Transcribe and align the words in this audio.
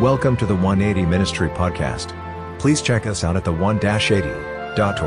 Welcome 0.00 0.36
to 0.38 0.46
the 0.46 0.56
180 0.56 1.06
Ministry 1.06 1.48
Podcast. 1.48 2.18
Please 2.58 2.82
check 2.82 3.06
us 3.06 3.22
out 3.22 3.36
at 3.36 3.44
the1-80.org. 3.44 4.98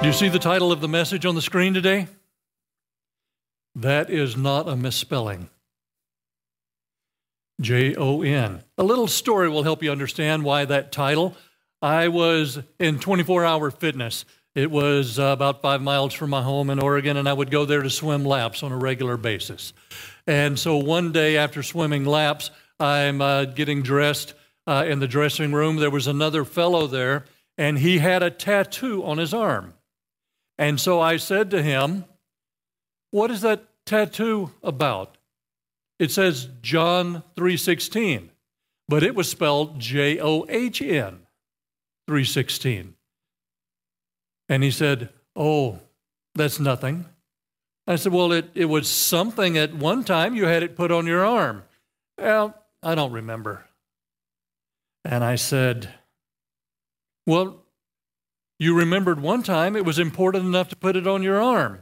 Do 0.00 0.06
you 0.06 0.12
see 0.14 0.30
the 0.30 0.38
title 0.38 0.72
of 0.72 0.80
the 0.80 0.88
message 0.88 1.26
on 1.26 1.34
the 1.34 1.42
screen 1.42 1.74
today? 1.74 2.06
That 3.74 4.08
is 4.08 4.38
not 4.38 4.66
a 4.66 4.74
misspelling. 4.74 5.50
J 7.60 7.94
O 7.94 8.22
N. 8.22 8.62
A 8.76 8.84
little 8.84 9.08
story 9.08 9.48
will 9.48 9.62
help 9.62 9.82
you 9.82 9.90
understand 9.90 10.44
why 10.44 10.64
that 10.64 10.92
title. 10.92 11.34
I 11.80 12.08
was 12.08 12.58
in 12.78 12.98
24 12.98 13.44
hour 13.44 13.70
fitness. 13.70 14.24
It 14.54 14.70
was 14.70 15.18
uh, 15.18 15.24
about 15.24 15.60
five 15.60 15.82
miles 15.82 16.14
from 16.14 16.30
my 16.30 16.42
home 16.42 16.70
in 16.70 16.78
Oregon, 16.78 17.16
and 17.18 17.28
I 17.28 17.32
would 17.32 17.50
go 17.50 17.66
there 17.66 17.82
to 17.82 17.90
swim 17.90 18.24
laps 18.24 18.62
on 18.62 18.72
a 18.72 18.76
regular 18.76 19.18
basis. 19.18 19.74
And 20.26 20.58
so 20.58 20.78
one 20.78 21.12
day 21.12 21.36
after 21.36 21.62
swimming 21.62 22.06
laps, 22.06 22.50
I'm 22.80 23.20
uh, 23.20 23.44
getting 23.44 23.82
dressed 23.82 24.34
uh, 24.66 24.84
in 24.88 24.98
the 24.98 25.08
dressing 25.08 25.52
room. 25.52 25.76
There 25.76 25.90
was 25.90 26.06
another 26.06 26.44
fellow 26.44 26.86
there, 26.86 27.26
and 27.58 27.78
he 27.78 27.98
had 27.98 28.22
a 28.22 28.30
tattoo 28.30 29.04
on 29.04 29.18
his 29.18 29.34
arm. 29.34 29.74
And 30.58 30.80
so 30.80 31.00
I 31.00 31.18
said 31.18 31.50
to 31.50 31.62
him, 31.62 32.06
What 33.10 33.30
is 33.30 33.42
that 33.42 33.64
tattoo 33.84 34.52
about? 34.62 35.15
It 35.98 36.10
says 36.10 36.48
John 36.62 37.22
3:16, 37.36 38.30
but 38.88 39.02
it 39.02 39.14
was 39.14 39.30
spelled 39.30 39.78
J 39.78 40.18
O 40.20 40.44
H 40.48 40.82
N 40.82 41.26
3:16. 42.08 42.94
And 44.48 44.62
he 44.62 44.70
said, 44.70 45.12
"Oh, 45.34 45.80
that's 46.34 46.60
nothing." 46.60 47.06
I 47.86 47.96
said, 47.96 48.12
"Well, 48.12 48.32
it, 48.32 48.50
it 48.54 48.66
was 48.66 48.88
something 48.88 49.56
at 49.56 49.74
one 49.74 50.04
time 50.04 50.34
you 50.34 50.46
had 50.46 50.62
it 50.62 50.76
put 50.76 50.92
on 50.92 51.06
your 51.06 51.24
arm." 51.24 51.64
Well, 52.18 52.54
I 52.82 52.94
don't 52.94 53.12
remember. 53.12 53.66
And 55.04 55.24
I 55.24 55.36
said, 55.36 55.94
"Well, 57.26 57.66
you 58.58 58.74
remembered 58.74 59.20
one 59.20 59.42
time 59.42 59.76
it 59.76 59.84
was 59.84 59.98
important 59.98 60.44
enough 60.44 60.68
to 60.68 60.76
put 60.76 60.96
it 60.96 61.06
on 61.06 61.22
your 61.22 61.40
arm. 61.40 61.80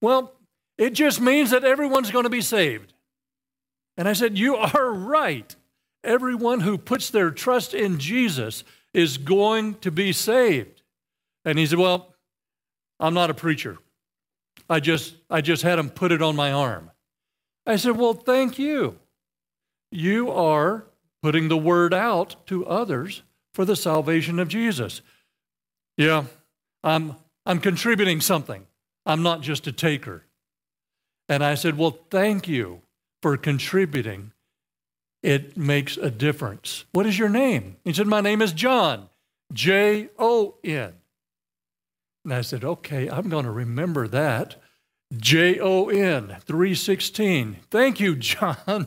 Well, 0.00 0.32
it 0.78 0.90
just 0.94 1.20
means 1.20 1.50
that 1.50 1.64
everyone's 1.64 2.10
going 2.10 2.24
to 2.24 2.30
be 2.30 2.40
saved. 2.40 2.92
And 3.96 4.08
I 4.08 4.12
said, 4.12 4.38
You 4.38 4.56
are 4.56 4.92
right. 4.92 5.54
Everyone 6.02 6.60
who 6.60 6.78
puts 6.78 7.10
their 7.10 7.30
trust 7.30 7.74
in 7.74 7.98
Jesus 7.98 8.64
is 8.94 9.18
going 9.18 9.74
to 9.76 9.90
be 9.90 10.12
saved. 10.12 10.82
And 11.44 11.58
he 11.58 11.66
said, 11.66 11.78
Well, 11.78 12.14
I'm 12.98 13.14
not 13.14 13.30
a 13.30 13.34
preacher. 13.34 13.78
I 14.68 14.80
just, 14.80 15.16
I 15.28 15.40
just 15.40 15.62
had 15.62 15.78
him 15.78 15.90
put 15.90 16.12
it 16.12 16.22
on 16.22 16.36
my 16.36 16.52
arm. 16.52 16.90
I 17.66 17.76
said, 17.76 17.96
Well, 17.96 18.14
thank 18.14 18.58
you. 18.58 18.98
You 19.90 20.30
are 20.30 20.86
putting 21.22 21.48
the 21.48 21.56
word 21.56 21.92
out 21.92 22.46
to 22.46 22.66
others 22.66 23.22
for 23.52 23.64
the 23.64 23.76
salvation 23.76 24.38
of 24.38 24.48
Jesus. 24.48 25.02
Yeah, 25.96 26.24
I'm, 26.82 27.16
I'm 27.44 27.58
contributing 27.58 28.20
something. 28.20 28.66
I'm 29.04 29.22
not 29.22 29.40
just 29.40 29.66
a 29.66 29.72
taker. 29.72 30.24
And 31.28 31.44
I 31.44 31.54
said, 31.54 31.76
Well, 31.76 31.98
thank 32.10 32.48
you 32.48 32.82
for 33.22 33.36
contributing. 33.36 34.32
It 35.22 35.56
makes 35.56 35.96
a 35.96 36.10
difference. 36.10 36.84
What 36.92 37.06
is 37.06 37.18
your 37.18 37.28
name? 37.28 37.76
He 37.84 37.92
said, 37.92 38.06
My 38.06 38.20
name 38.20 38.40
is 38.40 38.52
Jon, 38.52 39.08
J 39.52 40.08
O 40.18 40.56
N. 40.64 40.94
And 42.24 42.34
I 42.34 42.40
said, 42.40 42.64
Okay, 42.64 43.08
I'm 43.08 43.28
going 43.28 43.44
to 43.44 43.50
remember 43.50 44.08
that. 44.08 44.56
J 45.16 45.58
O 45.60 45.88
N 45.88 46.36
316. 46.40 47.56
Thank 47.70 48.00
you, 48.00 48.16
Jon, 48.16 48.86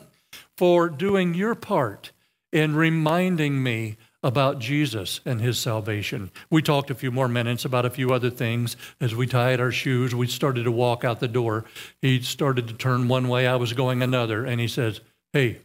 for 0.56 0.88
doing 0.88 1.34
your 1.34 1.54
part 1.54 2.12
in 2.52 2.74
reminding 2.74 3.62
me 3.62 3.96
about 4.24 4.58
Jesus 4.58 5.20
and 5.26 5.42
his 5.42 5.58
salvation. 5.58 6.30
We 6.48 6.62
talked 6.62 6.90
a 6.90 6.94
few 6.94 7.12
more 7.12 7.28
minutes 7.28 7.66
about 7.66 7.84
a 7.84 7.90
few 7.90 8.10
other 8.10 8.30
things. 8.30 8.74
As 8.98 9.14
we 9.14 9.26
tied 9.26 9.60
our 9.60 9.70
shoes, 9.70 10.14
we 10.14 10.26
started 10.26 10.64
to 10.64 10.72
walk 10.72 11.04
out 11.04 11.20
the 11.20 11.28
door. 11.28 11.66
He 12.00 12.22
started 12.22 12.66
to 12.68 12.74
turn 12.74 13.06
one 13.06 13.28
way, 13.28 13.46
I 13.46 13.56
was 13.56 13.74
going 13.74 14.02
another, 14.02 14.46
and 14.46 14.60
he 14.60 14.66
says, 14.66 15.02
Hey, 15.34 15.60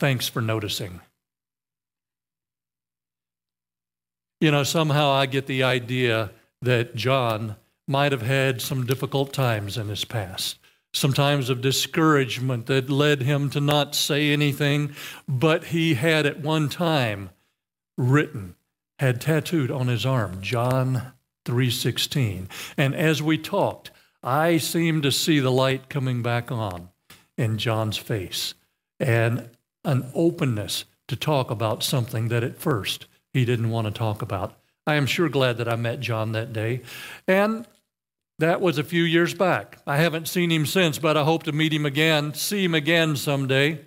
thanks 0.00 0.26
for 0.26 0.42
noticing. 0.42 1.00
You 4.40 4.50
know, 4.50 4.64
somehow 4.64 5.10
I 5.10 5.26
get 5.26 5.46
the 5.46 5.62
idea 5.62 6.32
that 6.62 6.96
Jon 6.96 7.54
might 7.86 8.10
have 8.10 8.22
had 8.22 8.60
some 8.60 8.84
difficult 8.84 9.32
times 9.32 9.78
in 9.78 9.88
his 9.88 10.04
past 10.04 10.58
some 10.92 11.12
times 11.12 11.50
of 11.50 11.60
discouragement 11.60 12.64
that 12.64 12.88
led 12.88 13.20
him 13.20 13.50
to 13.50 13.60
not 13.60 13.94
say 13.94 14.32
anything, 14.32 14.96
but 15.28 15.64
he 15.64 15.92
had 15.92 16.24
at 16.24 16.40
one 16.40 16.70
time 16.70 17.28
written, 17.96 18.54
had 18.98 19.20
tattooed 19.20 19.70
on 19.70 19.88
his 19.88 20.06
arm, 20.06 20.40
John 20.40 21.12
3:16. 21.44 22.48
And 22.76 22.94
as 22.94 23.22
we 23.22 23.38
talked, 23.38 23.90
I 24.22 24.58
seemed 24.58 25.02
to 25.04 25.12
see 25.12 25.38
the 25.38 25.52
light 25.52 25.88
coming 25.88 26.22
back 26.22 26.50
on 26.50 26.90
in 27.36 27.58
Jon's 27.58 27.96
face 27.96 28.54
and 28.98 29.50
an 29.84 30.10
openness 30.14 30.84
to 31.08 31.16
talk 31.16 31.50
about 31.50 31.82
something 31.82 32.28
that 32.28 32.42
at 32.42 32.58
first 32.58 33.06
he 33.32 33.44
didn't 33.44 33.70
want 33.70 33.86
to 33.86 33.92
talk 33.92 34.22
about. 34.22 34.58
I 34.86 34.94
am 34.94 35.06
sure 35.06 35.28
glad 35.28 35.58
that 35.58 35.68
I 35.68 35.76
met 35.76 36.00
Jon 36.00 36.32
that 36.32 36.52
day. 36.52 36.82
And 37.28 37.66
that 38.38 38.60
was 38.60 38.78
a 38.78 38.84
few 38.84 39.02
years 39.02 39.34
back. 39.34 39.78
I 39.86 39.96
haven't 39.96 40.28
seen 40.28 40.50
him 40.50 40.66
since, 40.66 40.98
but 40.98 41.16
I 41.16 41.24
hope 41.24 41.44
to 41.44 41.52
meet 41.52 41.72
him 41.72 41.86
again, 41.86 42.34
see 42.34 42.64
him 42.64 42.74
again 42.74 43.16
someday. 43.16 43.86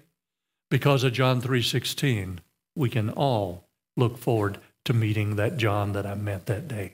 Because 0.70 1.04
of 1.04 1.14
John 1.14 1.42
3:16, 1.42 2.40
we 2.76 2.90
can 2.90 3.10
all 3.10 3.69
look 4.00 4.18
forward 4.18 4.60
to 4.86 4.94
meeting 4.94 5.36
that 5.36 5.58
Jon 5.58 5.94
that 5.94 6.06
I 6.06 6.16
met 6.16 6.46
that 6.48 6.68
day 6.68 6.94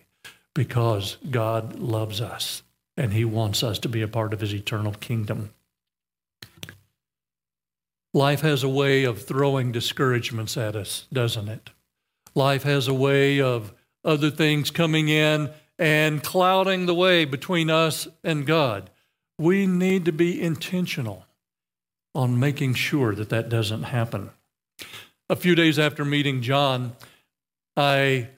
because 0.53 1.17
God 1.29 1.79
loves 1.79 2.19
us 2.19 2.63
and 2.97 3.13
he 3.13 3.25
wants 3.25 3.63
us 3.63 3.79
to 3.79 3.89
be 3.89 4.01
a 4.01 4.07
part 4.07 4.33
of 4.33 4.41
his 4.41 4.53
eternal 4.53 4.93
kingdom. 4.93 5.53
Life 8.13 8.41
has 8.41 8.63
a 8.63 8.69
way 8.69 9.03
of 9.03 9.23
throwing 9.23 9.71
discouragements 9.71 10.55
at 10.55 10.75
us, 10.75 11.05
doesn't 11.11 11.49
it? 11.49 11.69
Life 12.33 12.63
has 12.63 12.87
a 12.87 12.93
way 12.93 13.41
of 13.41 13.73
other 14.05 14.31
things 14.31 14.71
coming 14.71 15.09
in 15.09 15.49
and 15.77 16.23
clouding 16.23 16.85
the 16.85 16.95
way 16.95 17.25
between 17.25 17.69
us 17.69 18.07
and 18.23 18.45
God. 18.45 18.89
We 19.37 19.67
need 19.67 20.05
to 20.05 20.13
be 20.13 20.41
intentional 20.41 21.25
on 22.13 22.39
making 22.39 22.75
sure 22.75 23.13
that 23.15 23.29
that 23.29 23.49
doesn't 23.49 23.83
happen. 23.83 24.29
A 25.27 25.35
few 25.35 25.55
days 25.55 25.79
after 25.79 26.05
meeting 26.05 26.43
Jon, 26.43 26.95
I 27.75 28.29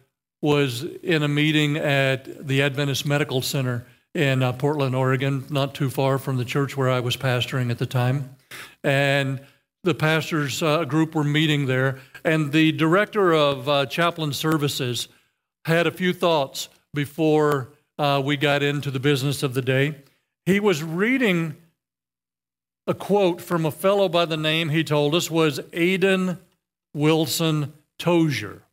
was 0.42 0.84
in 0.84 1.22
a 1.22 1.28
meeting 1.28 1.76
at 1.76 2.48
the 2.48 2.62
Adventist 2.62 3.06
Medical 3.06 3.42
Center 3.42 3.86
in 4.14 4.42
uh, 4.42 4.54
Portland, 4.54 4.96
Oregon, 4.96 5.44
not 5.50 5.76
too 5.76 5.90
far 5.90 6.18
from 6.18 6.38
the 6.38 6.46
church 6.46 6.78
where 6.78 6.90
I 6.90 7.02
was 7.02 7.18
pastoring 7.18 7.72
at 7.72 7.78
the 7.78 7.86
time. 7.86 8.38
And 8.86 9.42
the 9.84 9.96
pastors 9.96 10.64
uh, 10.64 10.86
group 10.86 11.14
were 11.14 11.26
meeting 11.26 11.66
there, 11.66 12.00
and 12.24 12.54
the 12.54 12.72
director 12.72 13.34
of 13.34 13.68
uh, 13.68 13.86
chaplain 13.88 14.32
services 14.32 15.10
had 15.66 15.88
a 15.88 15.92
few 15.92 16.14
thoughts 16.14 16.70
before 16.94 17.74
uh, 18.00 18.22
we 18.24 18.38
got 18.38 18.64
into 18.64 18.92
the 18.92 19.00
business 19.02 19.44
of 19.44 19.56
the 19.56 19.62
day. 19.62 19.96
He 20.46 20.62
was 20.62 20.84
reading 20.84 21.58
a 22.88 22.94
quote 22.94 23.42
from 23.42 23.66
a 23.66 23.72
fellow 23.72 24.08
by 24.08 24.24
the 24.24 24.38
name, 24.38 24.70
he 24.70 24.86
told 24.86 25.16
us, 25.16 25.30
was 25.30 25.60
Aiden 25.74 26.38
Wilson 26.98 27.74
Tozer. 27.98 28.64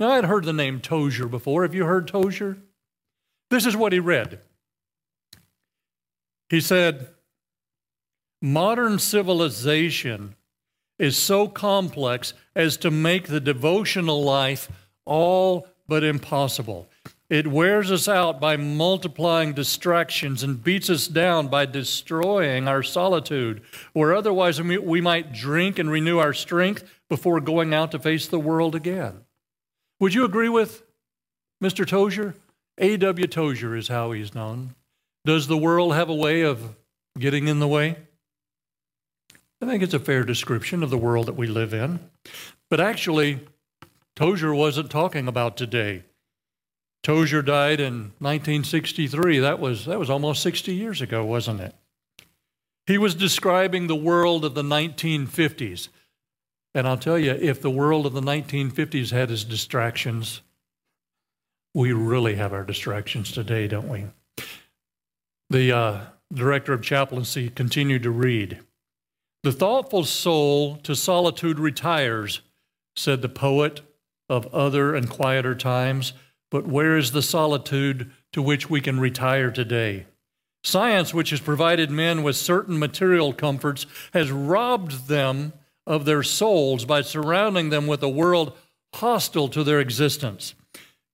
Now, 0.00 0.12
I'd 0.12 0.24
heard 0.24 0.44
the 0.44 0.52
name 0.52 0.80
Tozer 0.80 1.28
before. 1.28 1.62
Have 1.62 1.74
you 1.74 1.84
heard 1.84 2.08
Tozer? 2.08 2.58
This 3.50 3.66
is 3.66 3.76
what 3.76 3.92
he 3.92 3.98
read. 3.98 4.40
He 6.48 6.60
said, 6.60 7.08
Modern 8.40 8.98
civilization 8.98 10.36
is 10.98 11.16
so 11.16 11.48
complex 11.48 12.34
as 12.54 12.76
to 12.78 12.90
make 12.90 13.26
the 13.26 13.40
devotional 13.40 14.22
life 14.22 14.70
all 15.04 15.66
but 15.88 16.04
impossible. 16.04 16.88
It 17.30 17.46
wears 17.46 17.92
us 17.92 18.08
out 18.08 18.40
by 18.40 18.56
multiplying 18.56 19.52
distractions 19.52 20.42
and 20.42 20.64
beats 20.64 20.88
us 20.88 21.06
down 21.06 21.48
by 21.48 21.66
destroying 21.66 22.66
our 22.66 22.82
solitude, 22.82 23.60
where 23.92 24.14
otherwise 24.14 24.62
we 24.62 25.00
might 25.02 25.32
drink 25.32 25.78
and 25.78 25.90
renew 25.90 26.18
our 26.18 26.32
strength 26.32 26.90
before 27.10 27.40
going 27.40 27.74
out 27.74 27.90
to 27.90 27.98
face 27.98 28.26
the 28.26 28.38
world 28.38 28.74
again. 28.74 29.24
Would 30.00 30.14
you 30.14 30.24
agree 30.24 30.48
with 30.48 30.84
Mr. 31.62 31.86
Tozer? 31.86 32.34
A.W. 32.78 33.26
Tozer 33.26 33.76
is 33.76 33.88
how 33.88 34.12
he's 34.12 34.34
known. 34.34 34.74
Does 35.24 35.48
the 35.48 35.58
world 35.58 35.94
have 35.94 36.08
a 36.08 36.14
way 36.14 36.42
of 36.42 36.76
getting 37.18 37.48
in 37.48 37.58
the 37.58 37.68
way? 37.68 37.96
I 39.60 39.66
think 39.66 39.82
it's 39.82 39.92
a 39.92 39.98
fair 39.98 40.24
description 40.24 40.82
of 40.82 40.88
the 40.88 40.96
world 40.96 41.26
that 41.26 41.36
we 41.36 41.46
live 41.48 41.74
in. 41.74 41.98
But 42.70 42.80
actually, 42.80 43.40
Tozer 44.16 44.54
wasn't 44.54 44.90
talking 44.90 45.28
about 45.28 45.56
today. 45.56 46.04
Tozer 47.02 47.42
died 47.42 47.80
in 47.80 48.12
1963. 48.18 49.38
That 49.38 49.60
was, 49.60 49.86
that 49.86 49.98
was 49.98 50.10
almost 50.10 50.42
60 50.42 50.74
years 50.74 51.00
ago, 51.00 51.24
wasn't 51.24 51.60
it? 51.60 51.74
He 52.86 52.98
was 52.98 53.14
describing 53.14 53.86
the 53.86 53.94
world 53.94 54.44
of 54.44 54.54
the 54.54 54.62
1950s. 54.62 55.88
And 56.74 56.86
I'll 56.86 56.98
tell 56.98 57.18
you, 57.18 57.32
if 57.32 57.60
the 57.60 57.70
world 57.70 58.06
of 58.06 58.12
the 58.12 58.20
1950s 58.20 59.10
had 59.10 59.30
its 59.30 59.44
distractions, 59.44 60.42
we 61.74 61.92
really 61.92 62.36
have 62.36 62.52
our 62.52 62.64
distractions 62.64 63.30
today, 63.32 63.68
don't 63.68 63.88
we? 63.88 64.06
The 65.50 65.72
uh, 65.72 66.00
director 66.32 66.72
of 66.72 66.82
chaplaincy 66.82 67.48
continued 67.48 68.02
to 68.02 68.10
read 68.10 68.60
The 69.42 69.52
thoughtful 69.52 70.04
soul 70.04 70.76
to 70.78 70.94
solitude 70.94 71.58
retires, 71.58 72.40
said 72.96 73.22
the 73.22 73.28
poet 73.28 73.80
of 74.28 74.46
other 74.54 74.94
and 74.94 75.08
quieter 75.08 75.54
times. 75.54 76.12
But 76.50 76.66
where 76.66 76.96
is 76.96 77.12
the 77.12 77.22
solitude 77.22 78.10
to 78.32 78.42
which 78.42 78.70
we 78.70 78.80
can 78.80 79.00
retire 79.00 79.50
today? 79.50 80.06
Science, 80.64 81.14
which 81.14 81.30
has 81.30 81.40
provided 81.40 81.90
men 81.90 82.22
with 82.22 82.36
certain 82.36 82.78
material 82.78 83.32
comforts, 83.32 83.86
has 84.12 84.30
robbed 84.30 85.08
them 85.08 85.52
of 85.86 86.04
their 86.04 86.22
souls 86.22 86.84
by 86.84 87.00
surrounding 87.00 87.70
them 87.70 87.86
with 87.86 88.02
a 88.02 88.08
world 88.08 88.56
hostile 88.94 89.48
to 89.48 89.62
their 89.62 89.80
existence. 89.80 90.54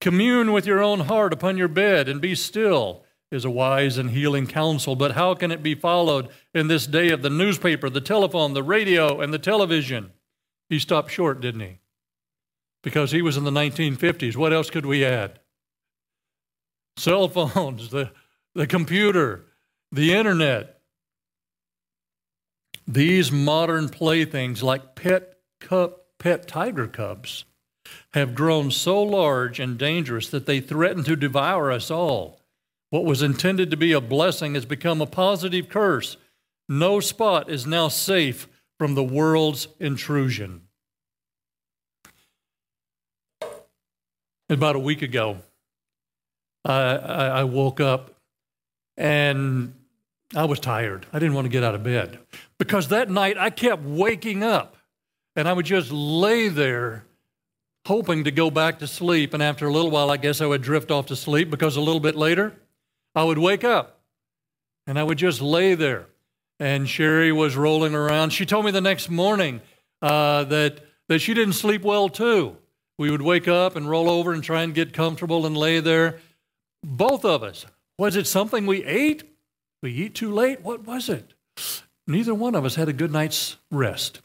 Commune 0.01 0.53
with 0.53 0.67
your 0.67 0.83
own 0.83 1.01
heart 1.01 1.33
upon 1.33 1.57
your 1.57 1.69
bed 1.69 2.09
and 2.09 2.21
be 2.21 2.35
still 2.35 3.05
is 3.31 3.45
a 3.45 3.51
wise 3.51 3.99
and 3.99 4.11
healing 4.11 4.47
counsel, 4.47 4.95
but 4.95 5.13
how 5.13 5.35
can 5.35 5.51
it 5.51 5.63
be 5.63 5.75
followed 5.75 6.29
in 6.53 6.69
this 6.69 6.87
day 6.87 7.11
of 7.11 7.23
the 7.23 7.31
newspaper, 7.31 7.91
the 7.91 8.01
telephone, 8.01 8.55
the 8.55 8.63
radio, 8.63 9.21
and 9.21 9.33
the 9.33 9.39
television? 9.39 10.13
He 10.69 10.79
stopped 10.79 11.11
short, 11.11 11.41
didn't 11.41 11.61
he? 11.61 11.79
Because 12.85 13.11
he 13.11 13.23
was 13.23 13.37
in 13.37 13.45
the 13.45 13.51
1950s. 13.51 14.37
What 14.37 14.53
else 14.53 14.71
could 14.71 14.87
we 14.87 15.05
add? 15.05 15.41
Cell 16.97 17.29
phones, 17.29 17.89
the, 17.91 18.13
the 18.55 18.69
computer, 18.69 19.47
the 19.91 20.13
internet. 20.13 20.79
These 22.87 23.33
modern 23.33 23.89
playthings, 23.89 24.63
like 24.63 24.95
pet, 24.95 25.39
cup, 25.61 26.05
pet 26.19 26.47
tiger 26.47 26.87
cubs, 26.87 27.47
have 28.13 28.35
grown 28.35 28.71
so 28.71 29.03
large 29.03 29.59
and 29.59 29.79
dangerous 29.79 30.29
that 30.29 30.45
they 30.45 30.61
threaten 30.61 31.03
to 31.05 31.17
devour 31.17 31.73
us 31.73 31.91
all. 31.91 32.43
What 32.91 33.07
was 33.07 33.23
intended 33.23 33.71
to 33.71 33.77
be 33.79 33.93
a 33.93 34.01
blessing 34.01 34.55
has 34.55 34.67
become 34.67 35.01
a 35.01 35.07
positive 35.07 35.71
curse. 35.71 36.19
No 36.69 37.01
spot 37.01 37.51
is 37.51 37.67
now 37.67 37.89
safe 37.89 38.47
from 38.79 38.95
the 38.95 39.03
world's 39.03 39.69
intrusion. 39.81 40.64
About 44.51 44.77
a 44.77 44.79
week 44.79 45.03
ago, 45.03 45.39
I, 46.65 46.75
I 46.75 47.45
woke 47.45 47.81
up 47.81 48.15
and 48.97 49.75
I 50.35 50.45
was 50.45 50.61
tired. 50.61 51.07
I 51.13 51.19
didn't 51.19 51.35
want 51.35 51.47
to 51.47 51.51
get 51.51 51.65
out 51.65 51.75
of 51.75 51.83
bed 51.83 52.19
because 52.59 52.89
that 52.89 53.11
night 53.11 53.39
I 53.39 53.51
kept 53.51 53.83
waking 53.83 54.43
up 54.43 54.77
and 55.37 55.49
I 55.49 55.53
would 55.53 55.67
just 55.67 55.91
lay 55.91 56.49
there 56.49 57.05
hoping 57.87 58.25
to 58.25 58.31
go 58.31 58.51
back 58.51 58.79
to 58.79 58.87
sleep. 58.87 59.35
And 59.35 59.43
after 59.43 59.67
a 59.69 59.73
little 59.73 59.91
while, 59.91 60.11
I 60.11 60.17
guess 60.17 60.41
I 60.41 60.47
would 60.47 60.63
drift 60.63 60.91
off 60.91 61.07
to 61.07 61.17
sleep 61.17 61.51
because 61.51 61.77
a 61.77 61.81
little 61.81 62.01
bit 62.01 62.17
later, 62.17 62.55
I 63.15 63.25
would 63.25 63.39
wake 63.39 63.65
up 63.65 64.01
and 64.87 64.99
I 64.99 65.03
would 65.03 65.19
just 65.19 65.41
lay 65.41 65.75
there. 65.75 66.07
And 66.61 66.89
Sherry 66.89 67.33
was 67.33 67.57
rolling 67.57 67.95
around. 67.95 68.31
She 68.31 68.47
told 68.47 68.65
me 68.65 68.71
the 68.71 68.81
next 68.81 69.11
morning 69.11 69.61
uh, 70.01 70.45
that, 70.45 70.81
that 71.09 71.19
she 71.19 71.35
didn't 71.35 71.55
sleep 71.55 71.83
well 71.83 72.09
too. 72.09 72.57
We 72.99 73.11
would 73.11 73.23
wake 73.23 73.49
up 73.49 73.77
and 73.77 73.89
roll 73.89 74.09
over 74.09 74.33
and 74.33 74.43
try 74.43 74.63
and 74.63 74.75
get 74.75 74.93
comfortable 74.93 75.47
and 75.47 75.57
lay 75.57 75.81
there. 75.81 76.21
Both 76.83 77.25
of 77.25 77.43
us. 77.43 77.67
Was 77.99 78.17
it 78.17 78.27
something 78.27 78.67
we 78.67 78.85
ate? 78.85 79.25
We 79.83 79.93
eat 79.93 80.15
too 80.15 80.33
late? 80.33 80.63
What 80.63 80.87
was 80.87 81.09
it? 81.09 81.35
Neither 82.07 82.35
one 82.35 82.55
of 82.55 82.65
us 82.65 82.75
had 82.75 82.89
a 82.89 82.93
good 82.93 83.13
night's 83.13 83.57
rest. 83.71 84.21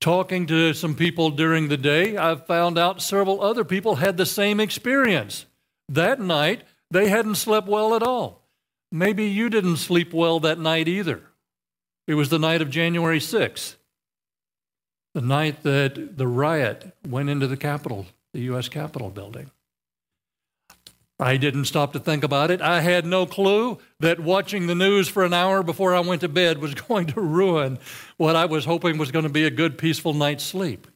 Talking 0.00 0.46
to 0.46 0.72
some 0.72 0.94
people 0.94 1.30
during 1.30 1.68
the 1.68 1.76
day, 1.76 2.16
I 2.16 2.34
found 2.36 2.78
out 2.78 3.02
several 3.02 3.42
other 3.42 3.64
people 3.64 3.96
had 3.96 4.16
the 4.16 4.26
same 4.26 4.58
experience. 4.58 5.46
That 5.88 6.20
night, 6.20 6.62
they 6.90 7.08
hadn't 7.08 7.34
slept 7.34 7.68
well 7.68 7.94
at 7.94 8.02
all. 8.02 8.48
Maybe 8.90 9.26
you 9.26 9.50
didn't 9.50 9.76
sleep 9.76 10.12
well 10.12 10.40
that 10.40 10.58
night 10.58 10.88
either. 10.88 11.22
It 12.06 12.14
was 12.14 12.28
the 12.28 12.38
night 12.38 12.62
of 12.62 12.70
January 12.70 13.20
6th, 13.20 13.76
the 15.14 15.20
night 15.20 15.62
that 15.62 16.16
the 16.16 16.26
riot 16.26 16.94
went 17.06 17.28
into 17.28 17.46
the 17.46 17.56
Capitol, 17.56 18.06
the 18.32 18.40
U.S. 18.42 18.68
Capitol 18.68 19.10
building. 19.10 19.50
I 21.18 21.36
didn't 21.36 21.66
stop 21.66 21.92
to 21.92 22.00
think 22.00 22.24
about 22.24 22.50
it. 22.50 22.62
I 22.62 22.80
had 22.80 23.04
no 23.04 23.26
clue 23.26 23.78
that 23.98 24.20
watching 24.20 24.66
the 24.66 24.74
news 24.74 25.06
for 25.06 25.22
an 25.22 25.34
hour 25.34 25.62
before 25.62 25.94
I 25.94 26.00
went 26.00 26.22
to 26.22 26.28
bed 26.28 26.58
was 26.58 26.74
going 26.88 27.06
to 27.08 27.20
ruin 27.20 27.78
what 28.16 28.36
I 28.36 28.46
was 28.46 28.64
hoping 28.64 28.96
was 28.96 29.10
going 29.10 29.24
to 29.24 29.28
be 29.28 29.44
a 29.44 29.50
good, 29.50 29.76
peaceful 29.76 30.14
night's 30.14 30.44
sleep. 30.44 30.86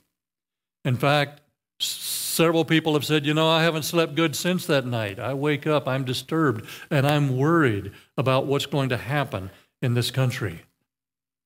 In 0.85 0.97
fact, 0.97 1.43
several 1.79 2.65
people 2.65 2.95
have 2.95 3.05
said, 3.05 3.27
You 3.27 3.35
know, 3.35 3.49
I 3.49 3.63
haven't 3.63 3.83
slept 3.83 4.15
good 4.15 4.35
since 4.35 4.67
that 4.67 4.87
night. 4.87 5.19
I 5.19 5.35
wake 5.35 5.67
up, 5.67 5.87
I'm 5.87 6.05
disturbed, 6.05 6.67
and 6.91 7.07
I'm 7.07 7.37
worried 7.37 7.93
about 8.17 8.47
what's 8.47 8.67
going 8.67 8.89
to 8.89 8.97
happen 8.97 9.51
in 9.83 9.93
this 9.93 10.11
country. 10.11 10.63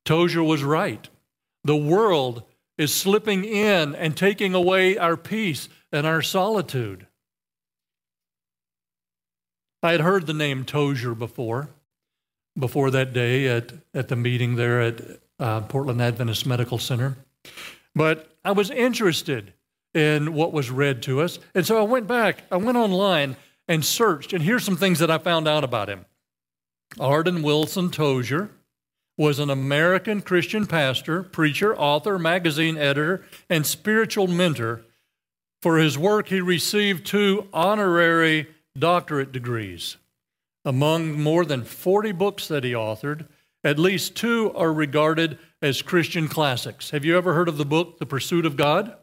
Tozer 0.05 0.43
was 0.43 0.63
right. 0.63 1.09
The 1.65 1.77
world 1.77 2.45
is 2.79 2.95
slipping 2.95 3.45
in 3.45 3.95
and 3.95 4.17
taking 4.17 4.55
away 4.55 4.97
our 4.97 5.17
peace 5.17 5.69
and 5.93 6.07
our 6.07 6.23
solitude. 6.23 7.07
I 9.83 9.93
had 9.93 10.01
heard 10.01 10.27
the 10.27 10.35
name 10.35 10.65
Tozer 10.65 11.15
before, 11.15 11.71
before 12.57 12.91
that 12.93 13.13
day 13.13 13.47
at, 13.49 13.73
at 13.93 14.09
the 14.09 14.17
meeting 14.17 14.57
there 14.57 14.81
at 14.81 15.01
uh, 15.39 15.61
Portland 15.63 16.01
Adventist 16.01 16.47
Medical 16.47 16.79
Center. 16.79 17.17
But 17.95 18.33
I 18.45 18.53
was 18.53 18.71
interested 18.71 19.53
in 19.95 20.35
what 20.35 20.53
was 20.53 20.71
read 20.71 21.03
to 21.03 21.21
us. 21.21 21.39
And 21.55 21.67
so 21.67 21.79
I 21.79 21.83
went 21.83 22.07
back, 22.07 22.43
I 22.51 22.57
went 22.57 22.77
online 22.77 23.37
and 23.67 23.85
searched, 23.85 24.33
and 24.33 24.43
here's 24.43 24.65
some 24.65 24.77
things 24.77 24.99
that 25.01 25.11
I 25.11 25.19
found 25.19 25.47
out 25.47 25.65
about 25.65 25.89
him. 25.89 26.07
Aiden 26.97 27.43
Wilson 27.43 27.91
Tozer 27.91 28.51
was 29.19 29.41
an 29.41 29.51
American 29.51 30.23
Christian 30.23 30.65
pastor, 30.65 31.25
preacher, 31.25 31.77
author, 31.77 32.19
magazine 32.19 32.79
editor, 32.79 33.25
and 33.51 33.67
spiritual 33.67 34.29
mentor. 34.29 34.85
For 35.61 35.79
his 35.79 35.99
work, 35.99 36.29
he 36.29 36.41
received 36.41 37.05
two 37.05 37.49
honorary 37.53 38.47
doctorate 38.79 39.33
degrees. 39.33 39.97
Among 40.65 41.21
more 41.21 41.45
than 41.45 41.65
40 41.65 42.13
books 42.13 42.47
that 42.47 42.63
he 42.63 42.73
authored, 42.73 43.27
at 43.65 43.79
least 43.79 44.15
two 44.15 44.53
are 44.55 44.73
regarded 44.73 45.37
as 45.61 45.83
Christian 45.83 46.29
classics. 46.29 46.91
Have 46.91 47.05
you 47.05 47.17
ever 47.17 47.35
heard 47.35 47.49
of 47.49 47.59
the 47.59 47.65
book, 47.65 47.99
The 47.99 48.07
Pursuit 48.07 48.47
of 48.47 48.57
God? 48.57 48.97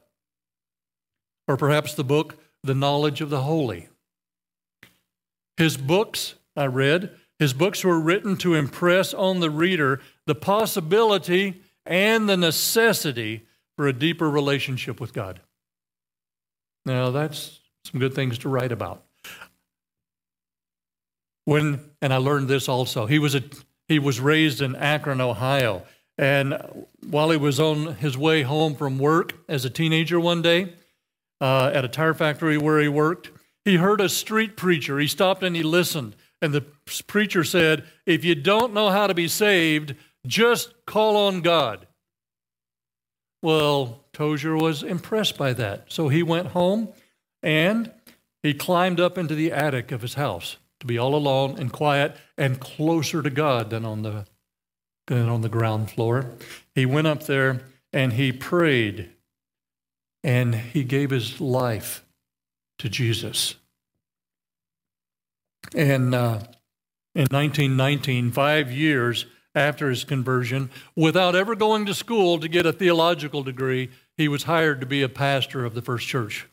Or 1.45 1.57
perhaps 1.57 1.93
the 1.93 2.05
book, 2.05 2.37
The 2.63 2.73
Knowledge 2.73 3.19
of 3.19 3.29
the 3.29 3.41
Holy? 3.41 3.89
His 5.57 5.75
books, 5.75 6.35
I 6.55 6.67
read, 6.67 7.11
his 7.39 7.53
books 7.53 7.83
were 7.83 7.99
written 7.99 8.37
to 8.37 8.53
impress 8.53 9.13
on 9.13 9.39
the 9.39 9.49
reader 9.49 10.01
the 10.25 10.35
possibility 10.35 11.61
and 11.85 12.29
the 12.29 12.37
necessity 12.37 13.45
for 13.75 13.87
a 13.87 13.93
deeper 13.93 14.29
relationship 14.29 14.99
with 14.99 15.13
God. 15.13 15.41
Now, 16.85 17.11
that's 17.11 17.59
some 17.83 17.99
good 17.99 18.13
things 18.13 18.37
to 18.39 18.49
write 18.49 18.71
about. 18.71 19.03
When, 21.43 21.79
and 22.01 22.13
I 22.13 22.17
learned 22.17 22.47
this 22.47 22.69
also, 22.69 23.05
he 23.05 23.19
was, 23.19 23.35
a, 23.35 23.43
he 23.87 23.99
was 23.99 24.19
raised 24.19 24.61
in 24.61 24.75
Akron, 24.75 25.21
Ohio. 25.21 25.83
And 26.17 26.57
while 27.07 27.29
he 27.29 27.37
was 27.37 27.59
on 27.59 27.95
his 27.95 28.17
way 28.17 28.43
home 28.43 28.75
from 28.75 28.97
work 28.97 29.33
as 29.49 29.65
a 29.65 29.69
teenager 29.69 30.19
one 30.19 30.41
day 30.41 30.73
uh, 31.41 31.71
at 31.73 31.85
a 31.85 31.89
tire 31.89 32.13
factory 32.13 32.57
where 32.57 32.79
he 32.79 32.87
worked, 32.87 33.31
he 33.65 33.75
heard 33.75 33.99
a 33.99 34.09
street 34.09 34.55
preacher. 34.55 34.97
He 34.99 35.07
stopped 35.07 35.43
and 35.43 35.55
he 35.55 35.63
listened. 35.63 36.15
And 36.41 36.53
the 36.53 36.65
preacher 37.07 37.43
said, 37.43 37.85
If 38.05 38.23
you 38.23 38.35
don't 38.35 38.73
know 38.73 38.89
how 38.89 39.07
to 39.07 39.13
be 39.13 39.27
saved, 39.27 39.95
just 40.27 40.73
call 40.85 41.15
on 41.17 41.41
God. 41.41 41.87
Well, 43.41 44.03
Tozer 44.13 44.55
was 44.55 44.81
impressed 44.81 45.37
by 45.37 45.53
that. 45.53 45.91
So 45.91 46.09
he 46.09 46.23
went 46.23 46.47
home 46.47 46.89
and 47.43 47.91
he 48.41 48.53
climbed 48.53 48.99
up 48.99 49.17
into 49.17 49.35
the 49.35 49.51
attic 49.51 49.91
of 49.91 50.01
his 50.01 50.15
house 50.15 50.57
to 50.79 50.85
be 50.85 50.97
all 50.97 51.15
alone 51.15 51.57
and 51.59 51.71
quiet 51.71 52.15
and 52.37 52.59
closer 52.59 53.21
to 53.21 53.29
God 53.29 53.69
than 53.69 53.85
on 53.85 54.01
the, 54.01 54.25
than 55.07 55.29
on 55.29 55.41
the 55.41 55.49
ground 55.49 55.91
floor. 55.91 56.31
He 56.73 56.85
went 56.85 57.07
up 57.07 57.23
there 57.23 57.61
and 57.93 58.13
he 58.13 58.31
prayed 58.31 59.11
and 60.23 60.55
he 60.55 60.83
gave 60.83 61.11
his 61.11 61.39
life 61.39 62.03
to 62.79 62.89
Jesus. 62.89 63.55
And 65.75 66.15
uh, 66.15 66.39
in 67.13 67.27
1919, 67.29 68.31
five 68.31 68.71
years 68.71 69.25
after 69.53 69.89
his 69.89 70.05
conversion, 70.05 70.69
without 70.95 71.35
ever 71.35 71.53
going 71.55 71.85
to 71.85 71.93
school 71.93 72.39
to 72.39 72.47
get 72.47 72.65
a 72.65 72.73
theological 72.73 73.43
degree, 73.43 73.89
he 74.17 74.27
was 74.29 74.43
hired 74.43 74.79
to 74.79 74.85
be 74.85 75.01
a 75.01 75.09
pastor 75.09 75.65
of 75.65 75.75
the 75.75 75.81
first 75.81 76.07
church 76.07 76.47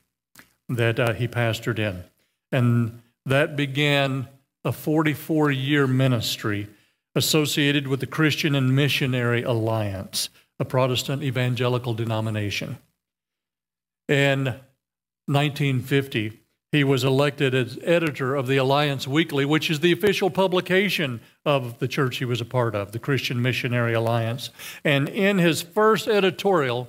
that 0.69 0.99
uh, 0.99 1.13
he 1.13 1.29
pastored 1.29 1.79
in. 1.79 2.03
And 2.51 3.01
that 3.25 3.57
began 3.57 4.29
a 4.65 4.73
44 4.73 5.53
year 5.53 5.87
ministry 5.87 6.69
associated 7.15 7.87
with 7.87 8.01
the 8.01 8.07
Christian 8.07 8.55
and 8.55 8.75
Missionary 8.75 9.43
Alliance, 9.43 10.31
a 10.59 10.65
Protestant 10.65 11.23
evangelical 11.23 11.95
denomination. 11.95 12.79
In 14.09 14.45
1950, 15.27 16.42
he 16.73 16.83
was 16.83 17.05
elected 17.05 17.55
as 17.55 17.79
editor 17.83 18.35
of 18.35 18.47
the 18.47 18.57
Alliance 18.57 19.07
Weekly, 19.07 19.45
which 19.45 19.71
is 19.71 19.81
the 19.81 19.93
official 19.93 20.31
publication 20.31 21.21
of 21.45 21.79
the 21.79 21.87
church 21.87 22.17
he 22.17 22.25
was 22.25 22.41
a 22.41 22.47
part 22.47 22.75
of, 22.75 22.93
the 22.93 22.99
Christian 22.99 23.43
Missionary 23.43 23.93
Alliance. 23.93 24.49
And 24.83 25.07
in 25.11 25.37
his 25.37 25.61
first 25.61 26.09
editorial, 26.09 26.89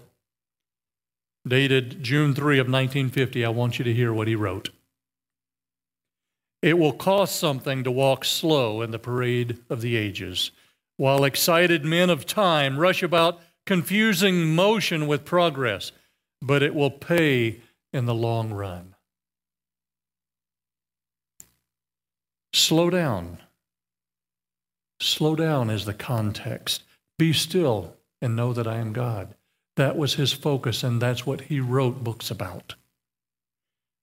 dated 1.46 2.02
June 2.02 2.34
3 2.34 2.60
of 2.60 2.68
1950, 2.68 3.44
I 3.44 3.50
want 3.50 3.78
you 3.78 3.84
to 3.84 3.94
hear 3.94 4.14
what 4.14 4.30
he 4.30 4.36
wrote. 4.36 4.70
It 6.62 6.80
will 6.80 6.94
cost 6.94 7.36
something 7.36 7.84
to 7.84 7.92
walk 7.92 8.24
slow 8.24 8.82
in 8.82 8.92
the 8.92 9.00
parade 9.00 9.60
of 9.70 9.82
the 9.82 9.98
ages, 9.98 10.52
while 10.96 11.26
excited 11.26 11.84
men 11.84 12.10
of 12.10 12.26
time 12.26 12.80
rush 12.80 13.04
about 13.04 13.42
confusing 13.66 14.56
motion 14.56 15.08
with 15.08 15.26
progress, 15.26 15.92
but 16.42 16.64
it 16.64 16.74
will 16.74 16.90
pay 16.90 17.60
in 17.92 18.06
the 18.06 18.16
long 18.16 18.54
run. 18.54 18.93
Slow 22.54 22.90
down. 22.90 23.40
Slow 25.02 25.36
down 25.36 25.70
is 25.70 25.86
the 25.86 25.94
context. 25.94 26.84
Be 27.18 27.34
still 27.34 27.96
and 28.22 28.36
know 28.36 28.54
that 28.54 28.68
I 28.68 28.78
am 28.78 28.94
God. 28.94 29.36
That 29.76 29.98
was 29.98 30.14
his 30.14 30.34
focus, 30.34 30.84
and 30.84 31.02
that's 31.02 31.26
what 31.26 31.42
he 31.42 31.60
wrote 31.60 32.04
books 32.04 32.30
about. 32.30 32.76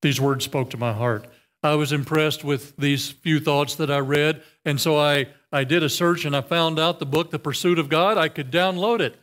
These 0.02 0.21
words 0.21 0.45
spoke 0.45 0.71
to 0.71 0.76
my 0.76 0.92
heart. 0.92 1.26
I 1.62 1.75
was 1.75 1.92
impressed 1.92 2.42
with 2.42 2.76
these 2.76 3.11
few 3.11 3.38
thoughts 3.38 3.75
that 3.76 3.90
I 3.90 3.99
read. 3.99 4.42
And 4.64 4.80
so 4.80 4.99
I, 4.99 5.26
I 5.52 5.64
did 5.64 5.83
a 5.83 5.90
search 5.90 6.25
and 6.25 6.35
I 6.35 6.40
found 6.40 6.78
out 6.78 6.99
the 6.99 7.07
book, 7.07 7.30
The 7.30 7.38
Pursuit 7.38 7.78
of 7.78 7.90
God. 7.90 8.16
I 8.16 8.28
could 8.28 8.50
download 8.50 9.00
it, 9.00 9.16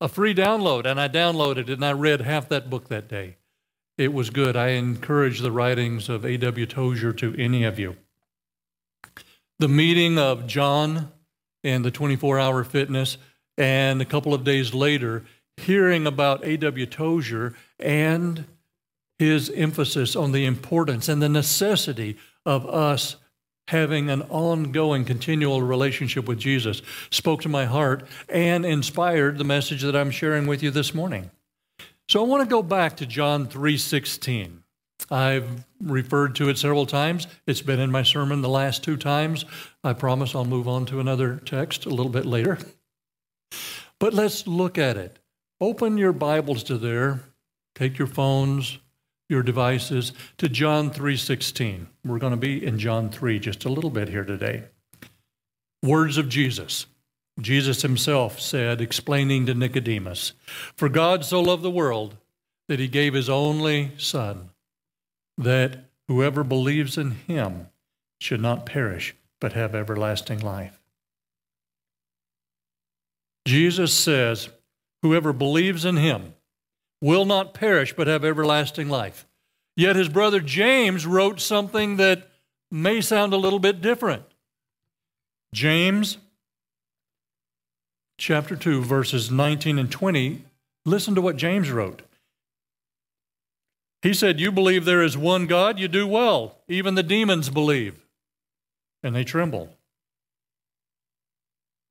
a 0.00 0.08
free 0.08 0.34
download. 0.34 0.86
And 0.86 1.00
I 1.00 1.08
downloaded 1.08 1.68
it 1.68 1.70
and 1.70 1.84
I 1.84 1.92
read 1.92 2.20
half 2.20 2.48
that 2.48 2.70
book 2.70 2.88
that 2.88 3.08
day. 3.08 3.36
It 3.98 4.12
was 4.12 4.30
good. 4.30 4.56
I 4.56 4.68
encourage 4.68 5.40
the 5.40 5.52
writings 5.52 6.08
of 6.08 6.24
A.W. 6.24 6.66
Tozer 6.66 7.12
to 7.14 7.34
any 7.36 7.64
of 7.64 7.78
you. 7.78 7.96
The 9.60 9.68
meeting 9.68 10.18
of 10.18 10.46
Jon 10.46 11.12
and 11.62 11.84
the 11.84 11.90
24 11.90 12.38
hour 12.38 12.64
fitness, 12.64 13.18
and 13.58 14.00
a 14.00 14.06
couple 14.06 14.32
of 14.32 14.42
days 14.42 14.72
later, 14.72 15.26
hearing 15.58 16.06
about 16.06 16.42
A.W. 16.46 16.86
Tozer 16.86 17.54
and 17.78 18.46
his 19.18 19.50
emphasis 19.50 20.16
on 20.16 20.32
the 20.32 20.46
importance 20.46 21.10
and 21.10 21.20
the 21.20 21.28
necessity 21.28 22.16
of 22.46 22.66
us 22.66 23.16
having 23.68 24.08
an 24.08 24.22
ongoing, 24.30 25.04
continual 25.04 25.60
relationship 25.60 26.26
with 26.26 26.38
Jesus 26.38 26.80
spoke 27.10 27.42
to 27.42 27.50
my 27.50 27.66
heart 27.66 28.08
and 28.30 28.64
inspired 28.64 29.36
the 29.36 29.44
message 29.44 29.82
that 29.82 29.94
I'm 29.94 30.10
sharing 30.10 30.46
with 30.46 30.62
you 30.62 30.70
this 30.70 30.94
morning. 30.94 31.30
So 32.08 32.24
I 32.24 32.26
want 32.26 32.42
to 32.42 32.50
go 32.50 32.62
back 32.62 32.96
to 32.96 33.04
John 33.04 33.46
3:16. 33.46 34.59
I've 35.10 35.64
referred 35.80 36.36
to 36.36 36.48
it 36.48 36.58
several 36.58 36.86
times. 36.86 37.26
It's 37.46 37.62
been 37.62 37.80
in 37.80 37.90
my 37.90 38.04
sermon 38.04 38.42
the 38.42 38.48
last 38.48 38.84
two 38.84 38.96
times. 38.96 39.44
I 39.82 39.92
promise 39.92 40.34
I'll 40.34 40.44
move 40.44 40.68
on 40.68 40.86
to 40.86 41.00
another 41.00 41.36
text 41.44 41.84
a 41.84 41.90
little 41.90 42.12
bit 42.12 42.26
later. 42.26 42.58
But 43.98 44.14
let's 44.14 44.46
look 44.46 44.78
at 44.78 44.96
it. 44.96 45.18
Open 45.60 45.98
your 45.98 46.12
Bibles 46.12 46.62
to 46.64 46.78
there. 46.78 47.20
Take 47.74 47.98
your 47.98 48.06
phones, 48.06 48.78
your 49.28 49.42
devices 49.42 50.12
to 50.38 50.48
John 50.48 50.90
3:16. 50.90 51.88
We're 52.04 52.18
going 52.18 52.32
to 52.32 52.36
be 52.36 52.64
in 52.64 52.78
John 52.78 53.10
3 53.10 53.38
just 53.38 53.64
a 53.64 53.68
little 53.68 53.90
bit 53.90 54.08
here 54.08 54.24
today. 54.24 54.64
Words 55.82 56.18
of 56.18 56.28
Jesus. 56.28 56.86
Jesus 57.40 57.82
himself 57.82 58.38
said 58.38 58.80
explaining 58.80 59.46
to 59.46 59.54
Nicodemus, 59.54 60.34
"For 60.76 60.88
God 60.88 61.24
so 61.24 61.40
loved 61.40 61.62
the 61.62 61.70
world 61.70 62.16
that 62.68 62.78
he 62.78 62.88
gave 62.88 63.14
his 63.14 63.28
only 63.28 63.92
son 63.96 64.50
that 65.42 65.90
whoever 66.08 66.44
believes 66.44 66.96
in 66.96 67.12
him 67.12 67.68
should 68.20 68.40
not 68.40 68.66
perish 68.66 69.14
but 69.40 69.54
have 69.54 69.74
everlasting 69.74 70.38
life." 70.38 70.80
Jesus 73.46 73.92
says, 73.92 74.50
"Whoever 75.02 75.32
believes 75.32 75.84
in 75.84 75.96
him 75.96 76.34
will 77.00 77.24
not 77.24 77.54
perish 77.54 77.94
but 77.94 78.06
have 78.06 78.24
everlasting 78.24 78.88
life. 78.88 79.26
Yet 79.76 79.96
his 79.96 80.08
brother 80.08 80.40
James 80.40 81.06
wrote 81.06 81.40
something 81.40 81.96
that 81.96 82.30
may 82.70 83.00
sound 83.00 83.32
a 83.32 83.38
little 83.38 83.58
bit 83.58 83.80
different. 83.80 84.24
James 85.54 86.18
chapter 88.18 88.54
2, 88.54 88.82
verses 88.82 89.30
19 89.30 89.78
and 89.78 89.90
20, 89.90 90.44
listen 90.84 91.14
to 91.14 91.22
what 91.22 91.36
James 91.36 91.70
wrote. 91.70 92.02
He 94.02 94.14
said, 94.14 94.40
You 94.40 94.50
believe 94.50 94.84
there 94.84 95.02
is 95.02 95.16
one 95.16 95.46
God, 95.46 95.78
you 95.78 95.88
do 95.88 96.06
well. 96.06 96.58
Even 96.68 96.94
the 96.94 97.02
demons 97.02 97.50
believe, 97.50 98.00
and 99.02 99.14
they 99.14 99.24
tremble. 99.24 99.76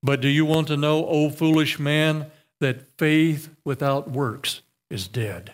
But 0.02 0.22
do 0.22 0.28
you 0.28 0.46
want 0.46 0.68
to 0.68 0.78
know, 0.78 1.06
O 1.06 1.30
foolish 1.30 1.78
man, 1.78 2.32
that 2.60 2.98
faith 2.98 3.50
without 3.64 4.10
works 4.10 4.62
is 4.90 5.08
dead. 5.08 5.54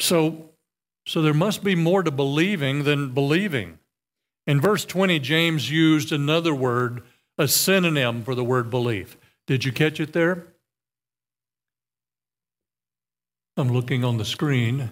So, 0.00 0.50
so 1.06 1.22
there 1.22 1.34
must 1.34 1.62
be 1.62 1.74
more 1.74 2.02
to 2.02 2.10
believing 2.10 2.84
than 2.84 3.12
believing. 3.12 3.78
In 4.46 4.60
verse 4.60 4.84
20, 4.84 5.18
James 5.20 5.70
used 5.70 6.12
another 6.12 6.54
word, 6.54 7.02
a 7.38 7.46
synonym 7.46 8.22
for 8.22 8.34
the 8.34 8.44
word 8.44 8.70
belief. 8.70 9.16
Did 9.46 9.64
you 9.64 9.72
catch 9.72 10.00
it 10.00 10.12
there? 10.12 10.46
I'm 13.56 13.68
looking 13.68 14.04
on 14.04 14.16
the 14.16 14.24
screen. 14.24 14.90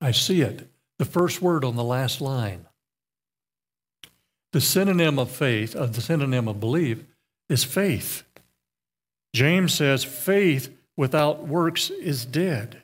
I 0.00 0.12
see 0.12 0.40
it. 0.40 0.68
The 0.98 1.04
first 1.04 1.42
word 1.42 1.64
on 1.64 1.76
the 1.76 1.84
last 1.84 2.20
line. 2.20 2.66
The 4.52 4.60
synonym 4.60 5.18
of 5.18 5.30
faith, 5.30 5.74
of 5.74 5.94
the 5.94 6.00
synonym 6.00 6.46
of 6.46 6.60
belief, 6.60 7.04
is 7.48 7.64
faith. 7.64 8.22
James 9.34 9.74
says 9.74 10.04
faith 10.04 10.72
without 10.96 11.48
works 11.48 11.90
is 11.90 12.24
dead. 12.24 12.82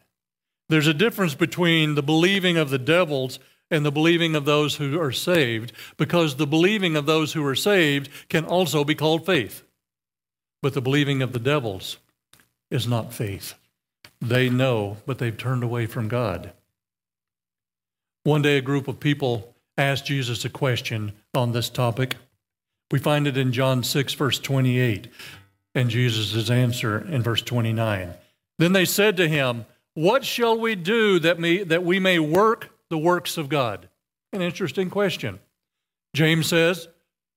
There's 0.68 0.88
a 0.88 0.94
difference 0.94 1.34
between 1.34 1.94
the 1.94 2.02
believing 2.02 2.56
of 2.56 2.70
the 2.70 2.78
devils 2.78 3.38
and 3.70 3.86
the 3.86 3.92
believing 3.92 4.34
of 4.34 4.44
those 4.44 4.76
who 4.76 5.00
are 5.00 5.12
saved, 5.12 5.72
because 5.96 6.34
the 6.36 6.46
believing 6.46 6.96
of 6.96 7.06
those 7.06 7.32
who 7.32 7.46
are 7.46 7.54
saved 7.54 8.08
can 8.28 8.44
also 8.44 8.82
be 8.82 8.96
called 8.96 9.24
faith. 9.24 9.62
But 10.62 10.74
the 10.74 10.82
believing 10.82 11.22
of 11.22 11.32
the 11.32 11.38
devils 11.38 11.98
is 12.70 12.88
not 12.88 13.12
faith. 13.12 13.54
They 14.20 14.50
know, 14.50 14.98
but 15.06 15.18
they've 15.18 15.36
turned 15.36 15.62
away 15.62 15.86
from 15.86 16.08
God. 16.08 16.52
One 18.24 18.42
day, 18.42 18.58
a 18.58 18.62
group 18.62 18.86
of 18.86 19.00
people 19.00 19.54
asked 19.78 20.06
Jesus 20.06 20.44
a 20.44 20.50
question 20.50 21.12
on 21.34 21.52
this 21.52 21.70
topic. 21.70 22.16
We 22.90 22.98
find 22.98 23.26
it 23.26 23.38
in 23.38 23.52
John 23.52 23.82
6, 23.82 24.14
verse 24.14 24.38
28 24.38 25.08
and 25.74 25.90
Jesus' 25.90 26.50
answer 26.50 26.98
in 26.98 27.22
verse 27.22 27.42
29. 27.42 28.14
Then 28.58 28.72
they 28.72 28.84
said 28.84 29.16
to 29.16 29.28
him, 29.28 29.64
What 29.94 30.24
shall 30.24 30.58
we 30.58 30.74
do 30.74 31.18
that, 31.20 31.40
that 31.68 31.84
we 31.84 31.98
may 31.98 32.18
work 32.18 32.70
the 32.88 32.98
works 32.98 33.38
of 33.38 33.48
God? 33.48 33.88
An 34.32 34.42
interesting 34.42 34.90
question. 34.90 35.40
James 36.14 36.48
says, 36.48 36.88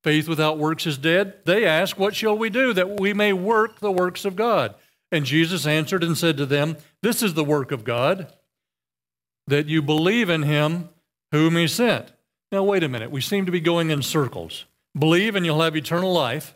Faith 0.04 0.28
without 0.28 0.58
works 0.58 0.86
is 0.86 0.98
dead. 0.98 1.36
They 1.46 1.66
ask, 1.66 1.98
What 1.98 2.16
shall 2.16 2.38
we 2.38 2.50
do 2.50 2.74
that 2.74 3.00
we 3.00 3.13
may 3.13 3.32
work 3.32 3.80
the 3.80 3.92
works 3.92 4.25
of 4.25 4.36
God? 4.36 4.75
And 5.13 5.27
Jesus 5.27 5.67
answered 5.67 6.03
and 6.03 6.17
said 6.17 6.38
to 6.38 6.46
them, 6.48 6.75
This 7.03 7.22
is 7.22 7.36
the 7.36 7.43
work 7.43 7.72
of 7.72 7.84
God, 7.84 8.34
that 9.46 9.67
you 9.67 9.84
believe 9.84 10.27
in 10.27 10.41
him 10.41 10.89
whom 11.32 11.55
he 11.55 11.67
sent. 11.67 12.12
Now, 12.51 12.63
wait 12.63 12.84
a 12.84 12.89
minute. 12.89 13.12
We 13.12 13.22
seem 13.22 13.46
to 13.46 13.51
be 13.51 13.60
going 13.60 13.91
in 13.91 14.01
circles. 14.01 14.65
Believe 14.98 15.36
and 15.36 15.46
you'll 15.46 15.62
have 15.62 15.75
eternal 15.75 16.12
life. 16.12 16.55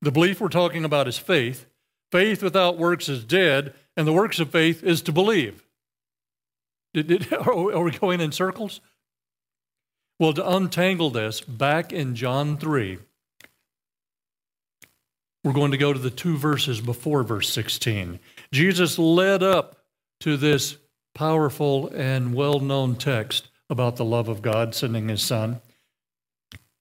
The 0.00 0.10
belief 0.10 0.40
we're 0.40 0.48
talking 0.48 0.86
about 0.86 1.08
is 1.08 1.18
faith. 1.18 1.66
Faith 2.10 2.42
without 2.42 2.78
works 2.78 3.06
is 3.06 3.22
dead, 3.22 3.74
and 3.98 4.06
the 4.06 4.14
works 4.14 4.38
of 4.38 4.50
faith 4.50 4.82
is 4.82 5.02
to 5.02 5.12
believe. 5.12 5.62
Did, 6.94 7.06
did, 7.08 7.32
are 7.34 7.82
we 7.82 7.90
going 7.90 8.22
in 8.22 8.32
circles? 8.32 8.80
Well, 10.18 10.32
to 10.32 10.50
untangle 10.50 11.10
this, 11.10 11.42
back 11.42 11.92
in 11.92 12.14
John 12.14 12.56
3, 12.56 12.98
we're 15.44 15.52
going 15.52 15.70
to 15.70 15.78
go 15.78 15.92
to 15.92 15.98
the 15.98 16.10
two 16.10 16.36
verses 16.36 16.80
before 16.80 17.22
verse 17.22 17.48
16. 17.50 18.18
Jesus 18.52 18.98
led 18.98 19.42
up 19.42 19.76
to 20.20 20.36
this 20.36 20.76
powerful 21.14 21.88
and 21.88 22.34
well 22.34 22.60
known 22.60 22.96
text 22.96 23.48
about 23.70 23.96
the 23.96 24.04
love 24.04 24.28
of 24.28 24.42
God 24.42 24.74
sending 24.74 25.08
his 25.08 25.22
son. 25.22 25.60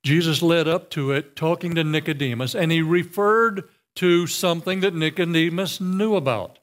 Jesus 0.04 0.42
led 0.42 0.68
up 0.68 0.90
to 0.92 1.12
it 1.12 1.36
talking 1.36 1.76
to 1.76 1.84
Nicodemus, 1.84 2.56
and 2.56 2.72
he 2.72 2.82
referred 2.82 3.64
to 3.96 4.28
something 4.28 4.80
that 4.82 4.96
Nicodemus 4.96 5.82
knew 5.82 6.16
about. 6.16 6.60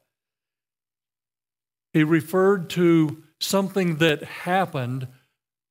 He 1.93 2.03
referred 2.03 2.71
to 2.71 3.23
something 3.41 3.97
that 3.97 4.25
happened 4.25 5.09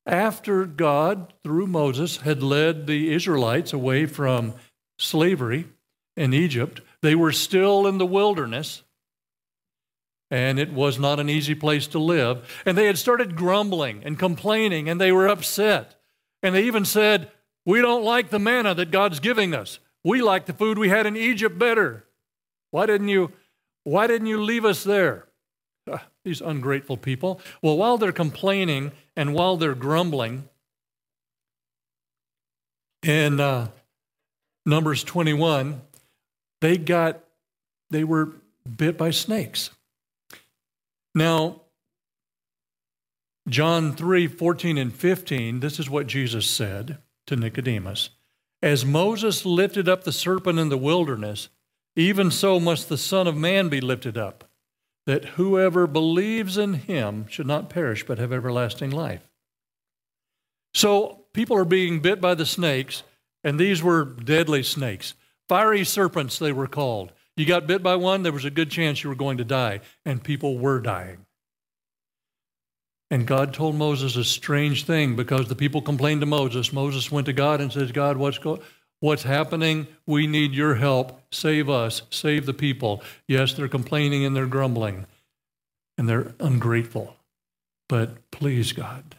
after 0.06 0.66
God, 0.66 1.34
through 1.44 1.68
Moses, 1.68 2.18
had 2.18 2.44
led 2.44 2.88
the 2.88 3.14
Israelites 3.14 3.74
away 3.74 4.06
from 4.06 4.54
slavery 5.00 5.68
in 6.16 6.34
Egypt. 6.34 6.82
They 7.02 7.16
were 7.16 7.32
still 7.32 7.88
in 7.88 7.98
the 7.98 8.06
wilderness, 8.06 8.84
and 10.32 10.60
it 10.60 10.72
was 10.72 11.00
not 11.00 11.20
an 11.20 11.30
easy 11.30 11.56
place 11.56 11.88
to 11.88 12.00
live. 12.00 12.62
And 12.66 12.78
they 12.78 12.88
had 12.88 12.98
started 12.98 13.36
grumbling 13.36 14.04
and 14.04 14.18
complaining, 14.18 14.90
and 14.90 15.00
they 15.00 15.12
were 15.12 15.28
upset. 15.28 15.96
And 16.42 16.56
they 16.56 16.64
even 16.64 16.86
said, 16.86 17.32
We 17.66 17.82
don't 17.82 18.04
like 18.04 18.30
the 18.30 18.40
manna 18.40 18.74
that 18.76 18.92
God's 18.92 19.20
giving 19.20 19.54
us. 19.54 19.80
We 20.04 20.22
like 20.22 20.46
the 20.46 20.54
food 20.54 20.78
we 20.78 20.90
had 20.90 21.06
in 21.06 21.16
Egypt 21.16 21.58
better. 21.58 22.06
Why 22.72 22.86
didn't 22.86 23.10
you, 23.10 23.32
why 23.84 24.08
didn't 24.08 24.28
you 24.28 24.42
leave 24.42 24.66
us 24.66 24.84
there? 24.84 25.28
these 26.24 26.42
ungrateful 26.42 26.98
people. 26.98 27.42
Well, 27.62 27.78
while 27.78 27.98
they're 27.98 28.12
complaining 28.12 28.92
and 29.16 29.34
while 29.34 29.58
they're 29.58 29.76
grumbling, 29.76 30.48
in 33.04 33.40
uh, 33.40 33.68
Numbers 34.66 35.04
21, 35.04 35.82
they 36.64 36.78
got, 36.78 37.22
they 37.90 38.06
were 38.06 38.30
bit 38.78 38.98
by 38.98 39.12
snakes. 39.12 39.70
Now, 41.14 41.64
John 43.50 43.94
3 43.94 44.28
14 44.28 44.78
and 44.78 44.94
15, 44.94 45.60
this 45.60 45.78
is 45.78 45.90
what 45.90 46.08
Jesus 46.08 46.50
said 46.50 47.00
to 47.28 47.36
Nicodemus 47.36 48.12
As 48.62 48.86
Moses 48.86 49.46
lifted 49.46 49.90
up 49.90 50.06
the 50.06 50.14
serpent 50.14 50.58
in 50.58 50.70
the 50.70 50.78
wilderness, 50.78 51.50
even 51.98 52.32
so 52.32 52.62
must 52.62 52.88
the 52.88 52.98
Son 52.98 53.28
of 53.28 53.36
Man 53.36 53.68
be 53.68 53.82
lifted 53.82 54.18
up 54.18 54.50
that 55.06 55.26
whoever 55.36 55.86
believes 55.86 56.58
in 56.58 56.76
him 56.76 57.28
should 57.28 57.46
not 57.46 57.70
perish 57.70 58.06
but 58.06 58.20
have 58.20 58.32
everlasting 58.32 58.90
life. 58.90 59.28
So 60.74 61.26
people 61.34 61.58
are 61.58 61.66
being 61.66 62.00
bit 62.00 62.22
by 62.22 62.36
the 62.36 62.46
snakes, 62.46 63.04
and 63.44 63.60
these 63.60 63.84
were 63.84 64.06
deadly 64.06 64.64
snakes. 64.64 65.14
Fiery 65.54 65.84
serpents, 65.84 66.40
they 66.40 66.52
were 66.52 66.66
called. 66.66 67.12
You 67.38 67.46
got 67.46 67.68
bit 67.68 67.84
by 67.84 67.96
one, 67.96 68.24
there 68.24 68.32
was 68.32 68.44
a 68.44 68.50
good 68.50 68.72
chance 68.72 69.04
you 69.04 69.10
were 69.10 69.16
going 69.16 69.38
to 69.38 69.44
die, 69.44 69.82
and 70.04 70.24
people 70.24 70.58
were 70.58 70.80
dying. 70.80 71.28
And 73.12 73.28
God 73.28 73.54
told 73.54 73.76
Moses 73.76 74.16
a 74.16 74.24
strange 74.24 74.86
thing 74.86 75.16
because 75.16 75.48
the 75.48 75.56
people 75.56 75.84
complained 75.84 76.22
to 76.22 76.26
Moses. 76.26 76.74
Moses 76.74 77.12
went 77.12 77.28
to 77.28 77.34
God 77.34 77.62
and 77.62 77.72
says, 77.72 77.92
God, 77.92 78.18
what's 78.18 78.40
going 78.40 78.62
What's 79.00 79.22
happening? 79.22 79.86
We 80.08 80.26
need 80.26 80.56
your 80.56 80.74
help. 80.74 81.22
Save 81.32 81.70
us. 81.70 82.02
Save 82.10 82.48
the 82.48 82.56
people. 82.56 83.04
Yes, 83.28 83.54
they're 83.54 83.68
complaining 83.68 84.26
and 84.26 84.36
they're 84.36 84.48
grumbling 84.48 85.06
and 86.00 86.10
they're 86.10 86.34
ungrateful. 86.40 87.16
But 87.88 88.32
please, 88.32 88.72
God, 88.72 89.16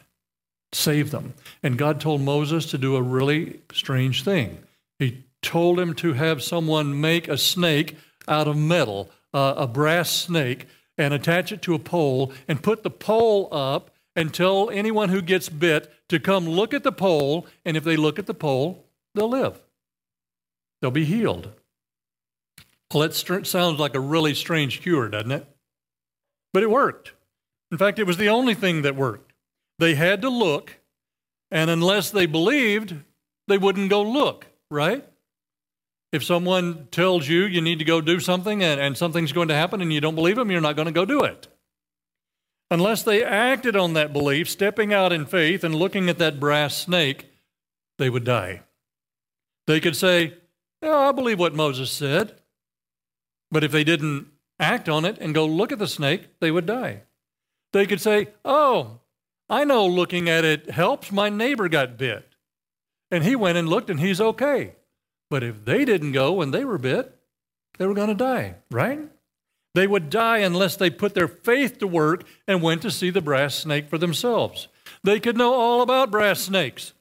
save 0.73 1.11
them. 1.11 1.33
And 1.63 1.77
God 1.77 2.01
told 2.01 2.19
Moses 2.19 2.65
to 2.71 2.77
do 2.77 2.97
a 2.97 3.01
really 3.01 3.61
strange 3.71 4.25
thing. 4.25 4.57
He 4.99 5.23
told 5.45 5.79
him 5.79 5.93
to 5.95 6.13
have 6.13 6.43
someone 6.43 6.99
make 6.99 7.27
a 7.27 7.37
snake 7.37 7.95
out 8.27 8.47
of 8.47 8.57
metal, 8.57 9.09
uh, 9.33 9.53
a 9.57 9.67
brass 9.67 10.09
snake, 10.09 10.65
and 10.97 11.13
attach 11.13 11.51
it 11.51 11.61
to 11.63 11.75
a 11.75 11.79
pole 11.79 12.33
and 12.47 12.63
put 12.63 12.83
the 12.83 12.89
pole 12.89 13.47
up 13.51 13.91
and 14.15 14.33
tell 14.33 14.69
anyone 14.69 15.09
who 15.09 15.21
gets 15.21 15.49
bit 15.49 15.91
to 16.09 16.19
come 16.19 16.47
look 16.47 16.73
at 16.73 16.83
the 16.83 16.91
pole. 16.91 17.47
And 17.63 17.77
if 17.77 17.83
they 17.83 17.97
look 17.97 18.17
at 18.19 18.25
the 18.25 18.33
pole, 18.33 18.85
they'll 19.13 19.29
live 19.29 19.59
they'll 20.85 20.91
be 20.91 21.05
healed. 21.05 21.49
Well, 22.93 23.01
that 23.01 23.15
sounds 23.15 23.79
like 23.79 23.95
a 23.95 23.99
really 23.99 24.35
strange 24.35 24.81
cure, 24.81 25.09
doesn't 25.09 25.31
it? 25.31 25.47
But 26.53 26.61
it 26.61 26.69
worked. 26.69 27.13
In 27.71 27.79
fact, 27.79 27.97
it 27.97 28.05
was 28.05 28.17
the 28.17 28.29
only 28.29 28.53
thing 28.53 28.83
that 28.83 28.95
worked. 28.95 29.33
They 29.79 29.95
had 29.95 30.21
to 30.21 30.29
look, 30.29 30.77
and 31.49 31.71
unless 31.71 32.11
they 32.11 32.27
believed, 32.27 32.95
they 33.47 33.57
wouldn't 33.57 33.89
go 33.89 34.03
look, 34.03 34.45
right? 34.69 35.03
If 36.15 36.23
someone 36.23 36.87
tells 36.91 37.27
you 37.27 37.43
you 37.43 37.59
need 37.59 37.79
to 37.79 37.85
go 37.85 37.99
do 37.99 38.21
something 38.21 38.63
and, 38.63 38.79
and 38.79 38.97
something's 38.97 39.33
going 39.33 39.49
to 39.49 39.53
happen 39.53 39.81
and 39.81 39.91
you 39.91 39.99
don't 39.99 40.15
believe 40.15 40.37
them, 40.37 40.49
you're 40.49 40.61
not 40.61 40.77
going 40.77 40.85
to 40.85 40.93
go 40.93 41.03
do 41.03 41.25
it. 41.25 41.49
Unless 42.71 43.03
they 43.03 43.21
acted 43.21 43.75
on 43.75 43.95
that 43.95 44.13
belief, 44.13 44.49
stepping 44.49 44.93
out 44.93 45.11
in 45.11 45.25
faith 45.25 45.65
and 45.65 45.75
looking 45.75 46.07
at 46.07 46.17
that 46.19 46.39
brass 46.39 46.77
snake, 46.77 47.33
they 47.97 48.09
would 48.09 48.23
die. 48.23 48.61
They 49.67 49.81
could 49.81 49.97
say, 49.97 50.35
I 50.81 51.11
believe 51.11 51.37
what 51.37 51.53
Moses 51.53 51.91
said. 51.91 52.39
But 53.51 53.65
if 53.65 53.73
they 53.73 53.83
didn't 53.83 54.27
act 54.57 54.87
on 54.87 55.03
it 55.03 55.17
and 55.19 55.35
go 55.35 55.45
look 55.45 55.73
at 55.73 55.79
the 55.79 55.87
snake, 55.87 56.39
they 56.39 56.49
would 56.49 56.65
die. 56.65 57.01
They 57.73 57.85
could 57.85 57.99
say, 57.99 58.29
Oh, 58.45 59.01
I 59.49 59.65
know 59.65 59.85
looking 59.85 60.29
at 60.29 60.45
it 60.45 60.71
helps. 60.71 61.11
My 61.11 61.27
neighbor 61.27 61.67
got 61.67 61.97
bit. 61.97 62.35
And 63.11 63.25
he 63.25 63.35
went 63.35 63.57
and 63.57 63.67
looked 63.67 63.89
and 63.89 63.99
he's 63.99 64.21
okay. 64.21 64.75
But 65.29 65.43
if 65.43 65.65
they 65.65 65.85
didn't 65.85 66.11
go 66.11 66.33
when 66.33 66.51
they 66.51 66.65
were 66.65 66.77
bit, 66.77 67.17
they 67.77 67.85
were 67.85 67.93
going 67.93 68.09
to 68.09 68.15
die, 68.15 68.55
right? 68.71 68.99
They 69.73 69.87
would 69.87 70.09
die 70.09 70.37
unless 70.37 70.77
they 70.77 70.89
put 70.89 71.15
their 71.15 71.27
faith 71.27 71.79
to 71.79 71.87
work 71.87 72.23
and 72.47 72.61
went 72.61 72.81
to 72.83 72.91
see 72.91 73.09
the 73.09 73.21
brass 73.21 73.55
snake 73.55 73.89
for 73.89 73.97
themselves. 73.97 74.69
They 75.03 75.19
could 75.19 75.37
know 75.37 75.53
all 75.53 75.81
about 75.81 76.11
brass 76.11 76.39
snakes. 76.39 76.93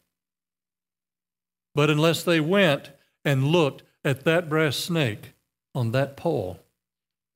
But 1.74 1.90
unless 1.90 2.22
they 2.22 2.40
went 2.40 2.90
and 3.24 3.44
looked 3.44 3.84
at 4.04 4.24
that 4.24 4.48
brass 4.48 4.76
snake 4.76 5.34
on 5.74 5.92
that 5.92 6.16
pole, 6.16 6.58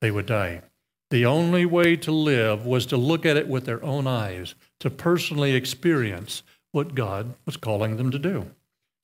they 0.01 0.11
would 0.11 0.25
die. 0.25 0.61
The 1.09 1.25
only 1.25 1.65
way 1.65 1.95
to 1.97 2.11
live 2.11 2.65
was 2.65 2.85
to 2.87 2.97
look 2.97 3.25
at 3.25 3.37
it 3.37 3.47
with 3.47 3.65
their 3.65 3.83
own 3.83 4.07
eyes, 4.07 4.55
to 4.79 4.89
personally 4.89 5.55
experience 5.55 6.43
what 6.71 6.95
God 6.95 7.33
was 7.45 7.57
calling 7.57 7.97
them 7.97 8.11
to 8.11 8.19
do. 8.19 8.51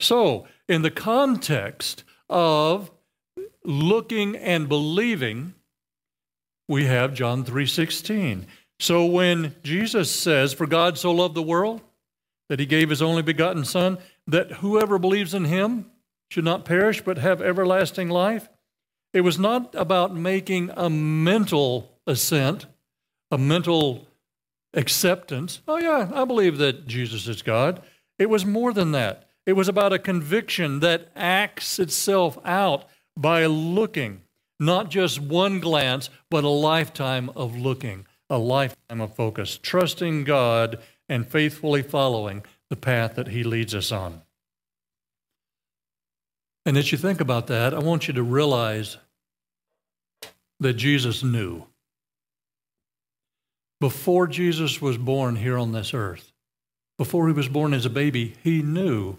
So, 0.00 0.46
in 0.68 0.82
the 0.82 0.90
context 0.90 2.04
of 2.28 2.90
looking 3.64 4.36
and 4.36 4.68
believing, 4.68 5.54
we 6.68 6.86
have 6.86 7.14
John 7.14 7.44
3:16. 7.44 8.46
So 8.78 9.06
when 9.06 9.54
Jesus 9.62 10.10
says, 10.10 10.52
"For 10.52 10.66
God 10.66 10.98
so 10.98 11.10
loved 11.12 11.34
the 11.34 11.42
world 11.42 11.80
that 12.48 12.60
he 12.60 12.66
gave 12.66 12.90
his 12.90 13.02
only 13.02 13.22
begotten 13.22 13.64
son, 13.64 13.98
that 14.26 14.52
whoever 14.54 14.98
believes 14.98 15.34
in 15.34 15.44
him 15.44 15.90
should 16.30 16.44
not 16.44 16.64
perish 16.64 17.02
but 17.02 17.18
have 17.18 17.40
everlasting 17.40 18.08
life. 18.08 18.48
It 19.12 19.20
was 19.22 19.38
not 19.38 19.74
about 19.74 20.14
making 20.14 20.70
a 20.76 20.90
mental 20.90 21.98
assent, 22.06 22.66
a 23.30 23.38
mental 23.38 24.06
acceptance. 24.74 25.60
Oh, 25.66 25.78
yeah, 25.78 26.10
I 26.12 26.24
believe 26.24 26.58
that 26.58 26.86
Jesus 26.86 27.26
is 27.26 27.42
God. 27.42 27.82
It 28.18 28.28
was 28.28 28.44
more 28.44 28.72
than 28.72 28.92
that. 28.92 29.25
It 29.46 29.54
was 29.54 29.68
about 29.68 29.92
a 29.92 29.98
conviction 29.98 30.80
that 30.80 31.08
acts 31.14 31.78
itself 31.78 32.36
out 32.44 32.84
by 33.16 33.46
looking, 33.46 34.22
not 34.58 34.90
just 34.90 35.20
one 35.20 35.60
glance, 35.60 36.10
but 36.30 36.42
a 36.42 36.48
lifetime 36.48 37.30
of 37.36 37.56
looking, 37.56 38.06
a 38.28 38.38
lifetime 38.38 39.00
of 39.00 39.14
focus, 39.14 39.58
trusting 39.62 40.24
God 40.24 40.80
and 41.08 41.26
faithfully 41.26 41.82
following 41.82 42.44
the 42.68 42.76
path 42.76 43.14
that 43.14 43.28
He 43.28 43.44
leads 43.44 43.74
us 43.74 43.92
on. 43.92 44.22
And 46.64 46.76
as 46.76 46.90
you 46.90 46.98
think 46.98 47.20
about 47.20 47.46
that, 47.46 47.72
I 47.72 47.78
want 47.78 48.08
you 48.08 48.14
to 48.14 48.24
realize 48.24 48.96
that 50.58 50.74
Jesus 50.74 51.22
knew. 51.22 51.64
Before 53.78 54.26
Jesus 54.26 54.82
was 54.82 54.98
born 54.98 55.36
here 55.36 55.56
on 55.56 55.70
this 55.70 55.94
earth, 55.94 56.32
before 56.98 57.28
he 57.28 57.34
was 57.34 57.48
born 57.48 57.74
as 57.74 57.84
a 57.86 57.90
baby, 57.90 58.34
he 58.42 58.62
knew 58.62 59.18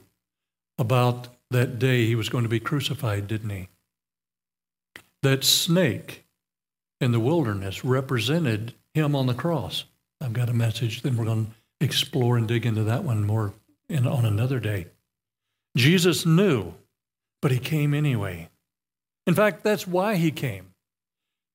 about 0.77 1.27
that 1.51 1.79
day 1.79 2.05
he 2.05 2.15
was 2.15 2.29
going 2.29 2.43
to 2.43 2.49
be 2.49 2.59
crucified, 2.59 3.27
didn't 3.27 3.49
he? 3.49 3.69
That 5.23 5.43
snake 5.43 6.25
in 6.99 7.11
the 7.11 7.19
wilderness 7.19 7.83
represented 7.83 8.73
him 8.93 9.15
on 9.15 9.27
the 9.27 9.33
cross. 9.33 9.85
I've 10.21 10.33
got 10.33 10.49
a 10.49 10.53
message, 10.53 11.01
then 11.01 11.17
we're 11.17 11.25
going 11.25 11.45
to 11.45 11.85
explore 11.85 12.37
and 12.37 12.47
dig 12.47 12.65
into 12.65 12.83
that 12.83 13.03
one 13.03 13.23
more 13.23 13.53
in, 13.87 14.07
on 14.07 14.25
another 14.25 14.59
day. 14.59 14.87
Jesus 15.75 16.25
knew 16.25 16.73
but 17.41 17.51
he 17.51 17.59
came 17.59 17.93
anyway. 17.93 18.49
In 19.25 19.33
fact, 19.33 19.63
that's 19.63 19.87
why 19.87 20.15
he 20.15 20.31
came. 20.31 20.73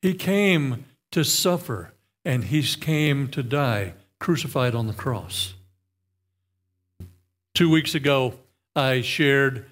He 0.00 0.14
came 0.14 0.85
to 1.11 1.24
suffer, 1.24 1.92
and 2.24 2.44
he 2.44 2.62
came 2.62 3.28
to 3.28 3.42
die, 3.42 3.94
crucified 4.18 4.74
on 4.74 4.87
the 4.87 4.92
cross. 4.92 5.54
Two 7.54 7.70
weeks 7.70 7.94
ago, 7.94 8.35
I 8.74 9.02
shared 9.02 9.66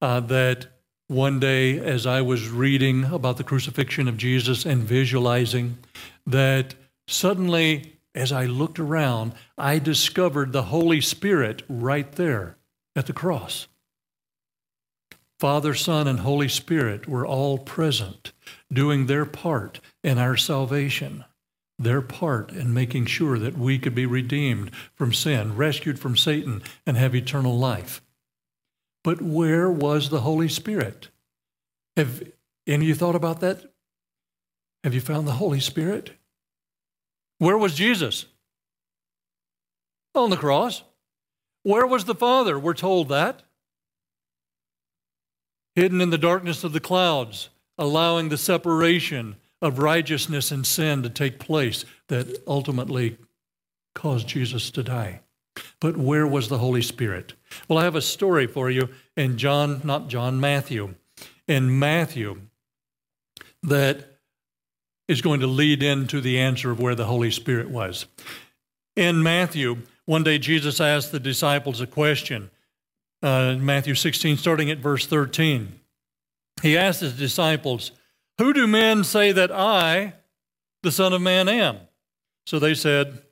uh, 0.00 0.20
that 0.20 0.66
one 1.08 1.40
day 1.40 1.78
as 1.78 2.06
I 2.06 2.20
was 2.20 2.48
reading 2.48 3.04
about 3.04 3.36
the 3.36 3.44
crucifixion 3.44 4.08
of 4.08 4.16
Jesus 4.16 4.64
and 4.64 4.82
visualizing, 4.82 5.78
that 6.26 6.74
suddenly, 7.06 7.98
as 8.14 8.32
I 8.32 8.46
looked 8.46 8.78
around, 8.78 9.34
I 9.56 9.78
discovered 9.78 10.52
the 10.52 10.64
Holy 10.64 11.00
Spirit 11.00 11.62
right 11.68 12.10
there 12.12 12.56
at 12.94 13.06
the 13.06 13.12
cross. 13.12 13.68
Father, 15.38 15.74
Son, 15.74 16.08
and 16.08 16.20
Holy 16.20 16.48
Spirit 16.48 17.06
were 17.06 17.26
all 17.26 17.58
present, 17.58 18.32
doing 18.72 19.06
their 19.06 19.26
part 19.26 19.80
in 20.02 20.18
our 20.18 20.36
salvation, 20.36 21.24
their 21.78 22.00
part 22.00 22.52
in 22.52 22.72
making 22.72 23.04
sure 23.04 23.38
that 23.38 23.58
we 23.58 23.78
could 23.78 23.94
be 23.94 24.06
redeemed 24.06 24.70
from 24.94 25.12
sin, 25.12 25.54
rescued 25.54 25.98
from 25.98 26.16
Satan, 26.16 26.62
and 26.86 26.96
have 26.96 27.14
eternal 27.14 27.58
life. 27.58 28.00
But 29.06 29.22
where 29.22 29.70
was 29.70 30.08
the 30.08 30.22
Holy 30.22 30.48
Spirit? 30.48 31.10
Have 31.96 32.24
any 32.66 32.86
of 32.86 32.88
you 32.88 32.94
thought 32.96 33.14
about 33.14 33.38
that? 33.38 33.72
Have 34.82 34.94
you 34.94 35.00
found 35.00 35.28
the 35.28 35.38
Holy 35.38 35.60
Spirit? 35.60 36.10
Where 37.38 37.56
was 37.56 37.76
Jesus? 37.76 38.26
On 40.16 40.28
the 40.28 40.36
cross. 40.36 40.82
Where 41.62 41.86
was 41.86 42.06
the 42.06 42.16
Father? 42.16 42.58
We're 42.58 42.74
told 42.74 43.08
that. 43.10 43.44
Hidden 45.76 46.00
in 46.00 46.10
the 46.10 46.18
darkness 46.18 46.64
of 46.64 46.72
the 46.72 46.80
clouds, 46.80 47.50
allowing 47.78 48.28
the 48.28 48.36
separation 48.36 49.36
of 49.62 49.78
righteousness 49.78 50.50
and 50.50 50.66
sin 50.66 51.04
to 51.04 51.10
take 51.10 51.38
place 51.38 51.84
that 52.08 52.42
ultimately 52.48 53.18
caused 53.94 54.26
Jesus 54.26 54.68
to 54.72 54.82
die. 54.82 55.20
But 55.80 55.96
where 55.96 56.26
was 56.26 56.48
the 56.48 56.58
Holy 56.58 56.82
Spirit? 56.82 57.34
Well, 57.68 57.78
I 57.78 57.84
have 57.84 57.94
a 57.94 58.02
story 58.02 58.46
for 58.46 58.70
you 58.70 58.88
in 59.16 59.38
John, 59.38 59.80
not 59.84 60.08
John, 60.08 60.40
Matthew. 60.40 60.94
In 61.48 61.78
Matthew, 61.78 62.42
that 63.62 64.18
is 65.08 65.22
going 65.22 65.40
to 65.40 65.46
lead 65.46 65.82
into 65.82 66.20
the 66.20 66.38
answer 66.38 66.70
of 66.70 66.80
where 66.80 66.94
the 66.94 67.06
Holy 67.06 67.30
Spirit 67.30 67.70
was. 67.70 68.06
In 68.96 69.22
Matthew, 69.22 69.78
one 70.04 70.24
day 70.24 70.38
Jesus 70.38 70.80
asked 70.80 71.12
the 71.12 71.20
disciples 71.20 71.80
a 71.80 71.86
question. 71.86 72.50
Uh, 73.22 73.56
Matthew 73.58 73.94
16, 73.94 74.36
starting 74.36 74.70
at 74.70 74.78
verse 74.78 75.06
13. 75.06 75.80
He 76.62 76.76
asked 76.76 77.00
his 77.00 77.16
disciples, 77.16 77.92
Who 78.38 78.52
do 78.52 78.66
men 78.66 79.04
say 79.04 79.32
that 79.32 79.52
I, 79.52 80.14
the 80.82 80.92
Son 80.92 81.12
of 81.12 81.22
Man, 81.22 81.48
am? 81.48 81.78
So 82.46 82.58
they 82.58 82.74
said, 82.74 83.22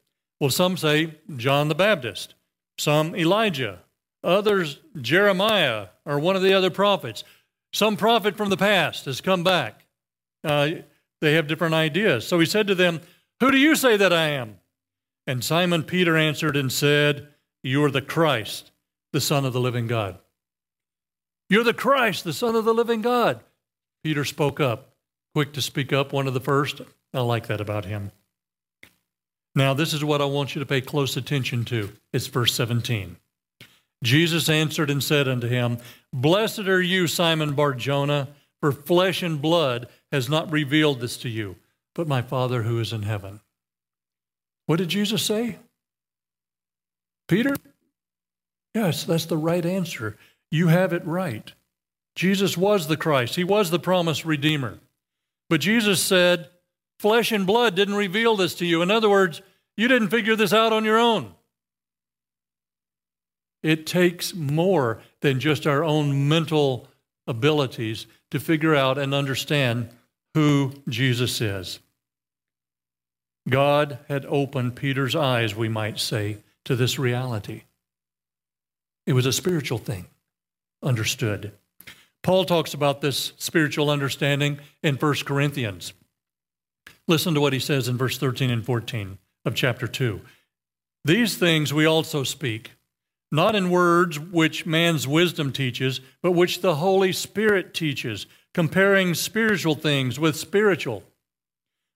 Well, 0.44 0.50
some 0.50 0.76
say 0.76 1.14
John 1.38 1.68
the 1.68 1.74
Baptist, 1.74 2.35
some 2.76 3.16
Elijah, 3.16 3.80
others 4.22 4.78
Jeremiah 5.00 5.87
or 6.04 6.18
one 6.18 6.37
of 6.37 6.42
the 6.42 6.52
other 6.52 6.68
prophets. 6.68 7.24
Some 7.72 7.96
prophet 7.96 8.37
from 8.37 8.50
the 8.50 8.59
past 8.59 9.07
has 9.07 9.22
come 9.22 9.42
back. 9.42 9.87
Uh, 10.46 10.68
they 11.22 11.33
have 11.33 11.46
different 11.46 11.72
ideas. 11.72 12.28
So 12.28 12.38
he 12.40 12.44
said 12.44 12.66
to 12.66 12.74
them, 12.74 13.00
Who 13.40 13.50
do 13.52 13.57
you 13.57 13.74
say 13.74 13.96
that 13.96 14.12
I 14.12 14.28
am? 14.33 14.59
And 15.26 15.42
Simon 15.42 15.83
Peter 15.83 16.14
answered 16.14 16.59
and 16.59 16.70
said, 16.70 17.28
You 17.62 17.83
are 17.83 17.90
the 17.90 18.02
Christ, 18.02 18.70
the 19.14 19.22
Son 19.22 19.46
of 19.46 19.54
the 19.54 19.61
living 19.61 19.87
God. 19.87 20.18
You're 21.48 21.64
the 21.64 21.72
Christ, 21.72 22.22
the 22.22 22.35
Son 22.35 22.54
of 22.54 22.66
the 22.66 22.74
living 22.74 23.00
God. 23.00 23.42
Peter 24.02 24.26
spoke 24.26 24.61
up, 24.61 24.92
quick 25.35 25.54
to 25.54 25.62
speak 25.62 25.90
up, 25.90 26.12
one 26.12 26.26
of 26.26 26.35
the 26.35 26.38
first. 26.38 26.83
I 27.14 27.20
like 27.20 27.46
that 27.46 27.62
about 27.62 27.87
him. 27.87 28.12
Now, 29.55 29.73
this 29.75 29.93
is 29.93 30.05
what 30.05 30.21
I 30.21 30.25
want 30.25 30.55
you 30.55 30.61
to 30.61 30.67
pay 30.67 30.81
close 30.81 31.17
attention 31.17 31.64
to. 31.67 31.93
It's 32.12 32.27
verse 32.27 32.55
17. 32.55 33.17
Jesus 34.03 34.49
answered 34.49 34.90
and 34.90 35.03
said 35.03 35.29
unto 35.29 35.47
him, 35.47 35.79
Blessed 36.12 36.61
are 36.61 36.83
you, 36.83 37.07
Simon 37.07 37.55
Barjona, 37.55 38.29
for 38.61 38.73
flesh 38.73 39.23
and 39.23 39.40
blood 39.40 39.88
has 40.11 40.29
not 40.29 40.51
revealed 40.51 41.01
this 41.01 41.17
to 41.19 41.29
you, 41.29 41.57
but 41.95 42.09
my 42.09 42.21
Father 42.21 42.62
who 42.62 42.81
is 42.81 42.93
in 42.93 43.03
heaven. 43.03 43.40
What 44.67 44.77
did 44.77 44.88
Jesus 44.88 45.23
say? 45.23 45.59
Peter? 47.29 47.55
Yes, 48.75 49.05
that's 49.05 49.27
the 49.27 49.37
right 49.37 49.64
answer. 49.64 50.17
You 50.51 50.69
have 50.69 50.93
it 50.93 51.07
right. 51.07 51.53
Jesus 52.14 52.57
was 52.57 52.87
the 52.87 52.97
Christ, 52.97 53.37
He 53.37 53.45
was 53.45 53.71
the 53.71 53.79
promised 53.79 54.25
Redeemer. 54.25 54.79
But 55.49 55.61
Jesus 55.61 56.01
said, 56.01 56.49
Flesh 56.98 57.33
and 57.33 57.46
blood 57.46 57.74
didn't 57.74 57.94
reveal 57.94 58.37
this 58.37 58.54
to 58.57 58.66
you. 58.66 58.83
In 58.83 58.90
other 58.90 59.11
words, 59.11 59.42
you 59.76 59.88
didn't 59.88 60.09
figure 60.09 60.37
this 60.37 60.52
out 60.52 60.72
on 60.72 60.85
your 60.85 60.98
own. 60.98 61.35
It 63.62 63.87
takes 63.87 64.35
more 64.35 65.00
than 65.20 65.40
just 65.40 65.66
our 65.66 65.83
own 65.83 66.28
mental 66.28 66.88
abilities 67.26 68.07
to 68.30 68.38
figure 68.38 68.74
out 68.74 68.98
and 68.98 69.14
understand 69.14 69.88
who 70.35 70.72
Jesus 70.88 71.40
is. 71.40 71.80
God 73.48 73.98
had 74.09 74.26
opened 74.26 74.76
Peter's 74.76 75.16
eyes, 75.16 75.54
we 75.54 75.68
might 75.68 75.98
say, 75.98 76.38
to 76.64 76.76
this 76.76 76.98
reality. 76.98 77.62
It 79.07 79.12
was 79.12 79.26
a 79.26 79.33
spiritual 79.33 79.78
thing, 79.78 80.07
understood. 80.83 81.52
Paul 82.22 82.44
talks 82.44 82.72
about 82.72 83.02
this 83.02 83.33
spiritual 83.37 83.90
understanding 83.90 84.59
in 84.83 84.96
1 84.96 85.14
Corinthians. 85.26 85.92
Listen 87.07 87.35
to 87.35 87.40
what 87.40 87.53
he 87.53 87.59
says 87.59 87.88
in 87.88 87.99
verse 87.99 88.17
13 88.19 88.51
and 88.51 88.64
14 88.64 89.19
of 89.45 89.55
chapter 89.55 89.87
2. 89.87 90.21
These 91.05 91.37
things 91.37 91.73
we 91.73 91.85
also 91.85 92.25
speak, 92.25 92.73
not 93.31 93.55
in 93.55 93.69
words 93.69 94.19
which 94.19 94.64
man's 94.64 95.07
wisdom 95.07 95.53
teaches, 95.53 96.01
but 96.23 96.33
which 96.33 96.61
the 96.61 96.77
Holy 96.77 97.12
Spirit 97.12 97.75
teaches, 97.75 98.27
comparing 98.55 99.12
spiritual 99.12 99.75
things 99.75 100.19
with 100.19 100.37
spiritual. 100.37 101.03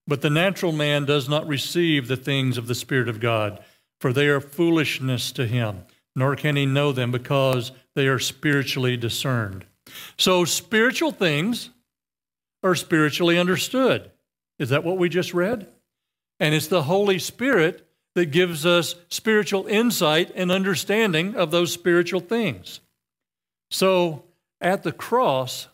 But 0.07 0.21
the 0.21 0.31
natural 0.31 0.73
man 0.73 1.07
does 1.07 1.29
not 1.29 1.47
receive 1.47 2.09
the 2.09 2.16
things 2.16 2.59
of 2.59 2.66
the 2.66 2.75
Spirit 2.75 3.09
of 3.09 3.21
God, 3.21 3.62
for 4.01 4.12
they 4.12 4.29
are 4.29 4.40
foolishness 4.40 5.33
to 5.33 5.47
him, 5.47 5.85
nor 6.14 6.37
can 6.37 6.57
he 6.57 6.66
know 6.66 6.92
them 6.92 7.11
because 7.11 7.73
they 7.94 8.09
are 8.09 8.18
spiritually 8.18 8.97
discerned. 8.97 9.64
So, 10.18 10.44
spiritual 10.44 11.12
things 11.12 11.71
are 12.62 12.75
spiritually 12.75 13.38
understood. 13.38 14.11
Is 14.59 14.71
that 14.71 14.85
what 14.85 14.99
we 14.99 15.09
just 15.09 15.35
read? 15.35 15.68
And 16.40 16.55
it's 16.55 16.66
the 16.66 16.85
Holy 16.85 17.18
Spirit 17.18 17.87
that 18.14 18.27
gives 18.27 18.66
us 18.66 18.94
spiritual 19.09 19.66
insight 19.66 20.33
and 20.35 20.51
understanding 20.51 21.35
of 21.35 21.51
those 21.51 21.73
spiritual 21.73 22.21
things. 22.21 22.81
So, 23.71 24.25
at 24.61 24.83
the 24.83 24.92
cross, 24.92 25.68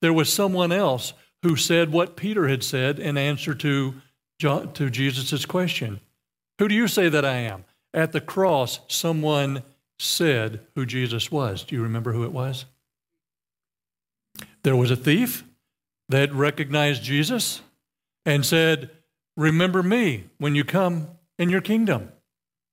there 0.00 0.12
was 0.12 0.32
someone 0.32 0.72
else 0.72 1.12
who 1.42 1.56
said 1.56 1.92
what 1.92 2.16
Peter 2.16 2.48
had 2.48 2.64
said 2.64 2.98
in 2.98 3.16
answer 3.16 3.54
to, 3.54 3.94
to 4.40 4.90
Jesus' 4.90 5.46
question 5.46 6.00
Who 6.58 6.68
do 6.68 6.74
you 6.74 6.88
say 6.88 7.08
that 7.08 7.24
I 7.24 7.36
am? 7.36 7.64
At 7.92 8.12
the 8.12 8.20
cross, 8.20 8.80
someone 8.88 9.62
said 9.98 10.60
who 10.74 10.84
Jesus 10.84 11.30
was. 11.30 11.62
Do 11.62 11.76
you 11.76 11.82
remember 11.82 12.12
who 12.12 12.24
it 12.24 12.32
was? 12.32 12.64
There 14.64 14.74
was 14.74 14.90
a 14.90 14.96
thief 14.96 15.44
that 16.08 16.32
recognized 16.32 17.02
Jesus 17.02 17.62
and 18.24 18.44
said, 18.44 18.90
Remember 19.36 19.82
me 19.82 20.24
when 20.38 20.54
you 20.54 20.64
come 20.64 21.08
in 21.38 21.50
your 21.50 21.60
kingdom. 21.60 22.12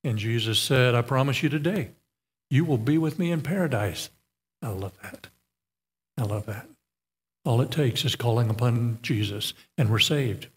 And 0.03 0.17
Jesus 0.17 0.59
said, 0.59 0.95
I 0.95 1.01
promise 1.01 1.43
you 1.43 1.49
today, 1.49 1.91
you 2.49 2.65
will 2.65 2.77
be 2.77 2.97
with 2.97 3.19
me 3.19 3.31
in 3.31 3.41
paradise. 3.41 4.09
I 4.61 4.69
love 4.69 4.93
that. 5.01 5.29
I 6.17 6.23
love 6.23 6.45
that. 6.45 6.67
All 7.45 7.61
it 7.61 7.71
takes 7.71 8.05
is 8.05 8.15
calling 8.15 8.49
upon 8.49 8.99
Jesus, 9.01 9.53
and 9.77 9.89
we're 9.89 9.99
saved. 9.99 10.47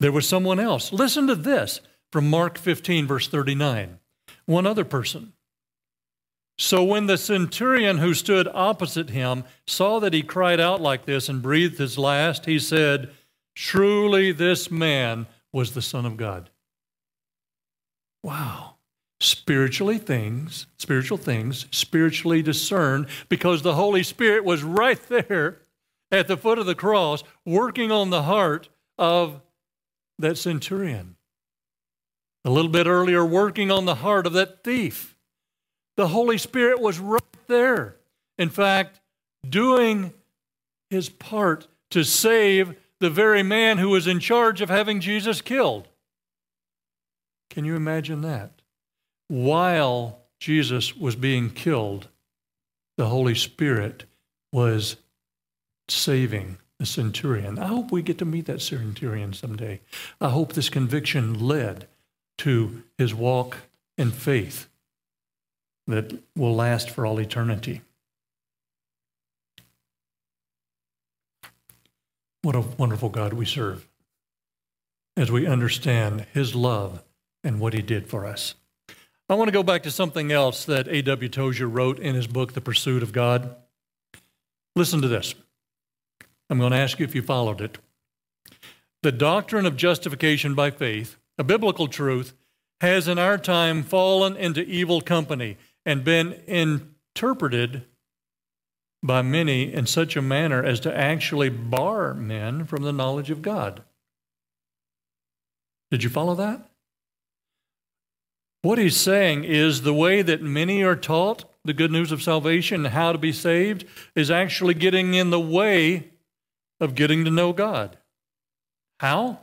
There 0.00 0.10
was 0.10 0.26
someone 0.26 0.58
else. 0.58 0.92
Listen 0.92 1.28
to 1.28 1.36
this 1.36 1.80
from 2.10 2.28
Mark 2.28 2.58
15, 2.58 3.06
verse 3.06 3.28
39. 3.28 4.00
One 4.46 4.66
other 4.66 4.84
person. 4.84 5.32
So 6.62 6.84
when 6.84 7.06
the 7.06 7.18
centurion 7.18 7.98
who 7.98 8.14
stood 8.14 8.46
opposite 8.54 9.10
him 9.10 9.42
saw 9.66 9.98
that 9.98 10.14
he 10.14 10.22
cried 10.22 10.60
out 10.60 10.80
like 10.80 11.06
this 11.06 11.28
and 11.28 11.42
breathed 11.42 11.76
his 11.76 11.98
last, 11.98 12.46
he 12.46 12.60
said, 12.60 13.10
Truly 13.56 14.30
this 14.30 14.70
man 14.70 15.26
was 15.52 15.74
the 15.74 15.82
Son 15.82 16.06
of 16.06 16.16
God. 16.16 16.50
Wow. 18.22 18.76
Spiritually 19.20 19.98
things, 19.98 20.68
spiritual 20.78 21.18
things, 21.18 21.66
spiritually 21.72 22.42
discerned, 22.42 23.08
because 23.28 23.62
the 23.62 23.74
Holy 23.74 24.04
Spirit 24.04 24.44
was 24.44 24.62
right 24.62 25.02
there 25.08 25.62
at 26.12 26.28
the 26.28 26.36
foot 26.36 26.60
of 26.60 26.66
the 26.66 26.76
cross, 26.76 27.24
working 27.44 27.90
on 27.90 28.10
the 28.10 28.22
heart 28.22 28.68
of 28.96 29.40
that 30.16 30.38
centurion. 30.38 31.16
A 32.44 32.50
little 32.50 32.70
bit 32.70 32.86
earlier, 32.86 33.26
working 33.26 33.72
on 33.72 33.84
the 33.84 33.96
heart 33.96 34.28
of 34.28 34.32
that 34.34 34.62
thief. 34.62 35.11
The 35.96 36.08
Holy 36.08 36.38
Spirit 36.38 36.80
was 36.80 36.98
right 36.98 37.22
there. 37.46 37.96
In 38.38 38.48
fact, 38.48 39.00
doing 39.48 40.12
his 40.90 41.08
part 41.08 41.68
to 41.90 42.02
save 42.04 42.74
the 43.00 43.10
very 43.10 43.42
man 43.42 43.78
who 43.78 43.90
was 43.90 44.06
in 44.06 44.20
charge 44.20 44.60
of 44.60 44.70
having 44.70 45.00
Jesus 45.00 45.40
killed. 45.40 45.88
Can 47.50 47.64
you 47.64 47.76
imagine 47.76 48.22
that? 48.22 48.62
While 49.28 50.20
Jesus 50.40 50.96
was 50.96 51.16
being 51.16 51.50
killed, 51.50 52.08
the 52.96 53.06
Holy 53.06 53.34
Spirit 53.34 54.04
was 54.52 54.96
saving 55.88 56.58
the 56.78 56.86
centurion. 56.86 57.58
I 57.58 57.66
hope 57.66 57.92
we 57.92 58.02
get 58.02 58.18
to 58.18 58.24
meet 58.24 58.46
that 58.46 58.62
centurion 58.62 59.32
someday. 59.32 59.80
I 60.20 60.30
hope 60.30 60.52
this 60.52 60.68
conviction 60.68 61.38
led 61.38 61.88
to 62.38 62.82
his 62.98 63.14
walk 63.14 63.58
in 63.98 64.10
faith 64.10 64.68
that 65.92 66.18
will 66.36 66.54
last 66.54 66.90
for 66.90 67.06
all 67.06 67.20
eternity. 67.20 67.82
What 72.42 72.56
a 72.56 72.60
wonderful 72.60 73.08
God 73.08 73.34
we 73.34 73.46
serve 73.46 73.86
as 75.16 75.30
we 75.30 75.46
understand 75.46 76.26
his 76.32 76.54
love 76.54 77.02
and 77.44 77.60
what 77.60 77.74
he 77.74 77.82
did 77.82 78.08
for 78.08 78.26
us. 78.26 78.54
I 79.28 79.34
want 79.34 79.48
to 79.48 79.52
go 79.52 79.62
back 79.62 79.82
to 79.84 79.90
something 79.90 80.32
else 80.32 80.64
that 80.64 80.88
A.W. 80.88 81.28
Tozer 81.28 81.68
wrote 81.68 81.98
in 81.98 82.14
his 82.14 82.26
book, 82.26 82.52
The 82.52 82.60
Pursuit 82.60 83.02
of 83.02 83.12
God. 83.12 83.54
Listen 84.74 85.00
to 85.02 85.08
this. 85.08 85.34
I'm 86.50 86.58
going 86.58 86.72
to 86.72 86.78
ask 86.78 86.98
you 86.98 87.04
if 87.04 87.14
you 87.14 87.22
followed 87.22 87.60
it. 87.60 87.78
The 89.02 89.12
doctrine 89.12 89.66
of 89.66 89.76
justification 89.76 90.54
by 90.54 90.70
faith, 90.70 91.16
a 91.38 91.44
biblical 91.44 91.86
truth, 91.86 92.34
has 92.80 93.06
in 93.06 93.18
our 93.18 93.38
time 93.38 93.82
fallen 93.82 94.36
into 94.36 94.62
evil 94.64 95.00
company 95.00 95.56
and 95.84 96.04
been 96.04 96.32
interpreted 96.46 97.84
by 99.02 99.22
many 99.22 99.72
in 99.72 99.86
such 99.86 100.16
a 100.16 100.22
manner 100.22 100.62
as 100.62 100.78
to 100.80 100.96
actually 100.96 101.48
bar 101.48 102.14
men 102.14 102.64
from 102.64 102.82
the 102.82 102.92
knowledge 102.92 103.30
of 103.30 103.42
God. 103.42 103.82
Did 105.90 106.04
you 106.04 106.10
follow 106.10 106.34
that? 106.36 106.68
What 108.62 108.78
he's 108.78 108.96
saying 108.96 109.44
is 109.44 109.82
the 109.82 109.92
way 109.92 110.22
that 110.22 110.40
many 110.40 110.84
are 110.84 110.94
taught 110.94 111.44
the 111.64 111.72
good 111.72 111.90
news 111.90 112.12
of 112.12 112.22
salvation 112.22 112.84
how 112.86 113.12
to 113.12 113.18
be 113.18 113.32
saved 113.32 113.84
is 114.14 114.30
actually 114.30 114.74
getting 114.74 115.14
in 115.14 115.30
the 115.30 115.40
way 115.40 116.10
of 116.80 116.94
getting 116.94 117.24
to 117.24 117.30
know 117.30 117.52
God. 117.52 117.98
How? 119.00 119.40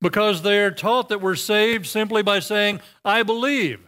Because 0.00 0.42
they're 0.42 0.72
taught 0.72 1.08
that 1.08 1.20
we're 1.20 1.36
saved 1.36 1.86
simply 1.86 2.22
by 2.22 2.40
saying, 2.40 2.80
I 3.04 3.22
believe. 3.22 3.87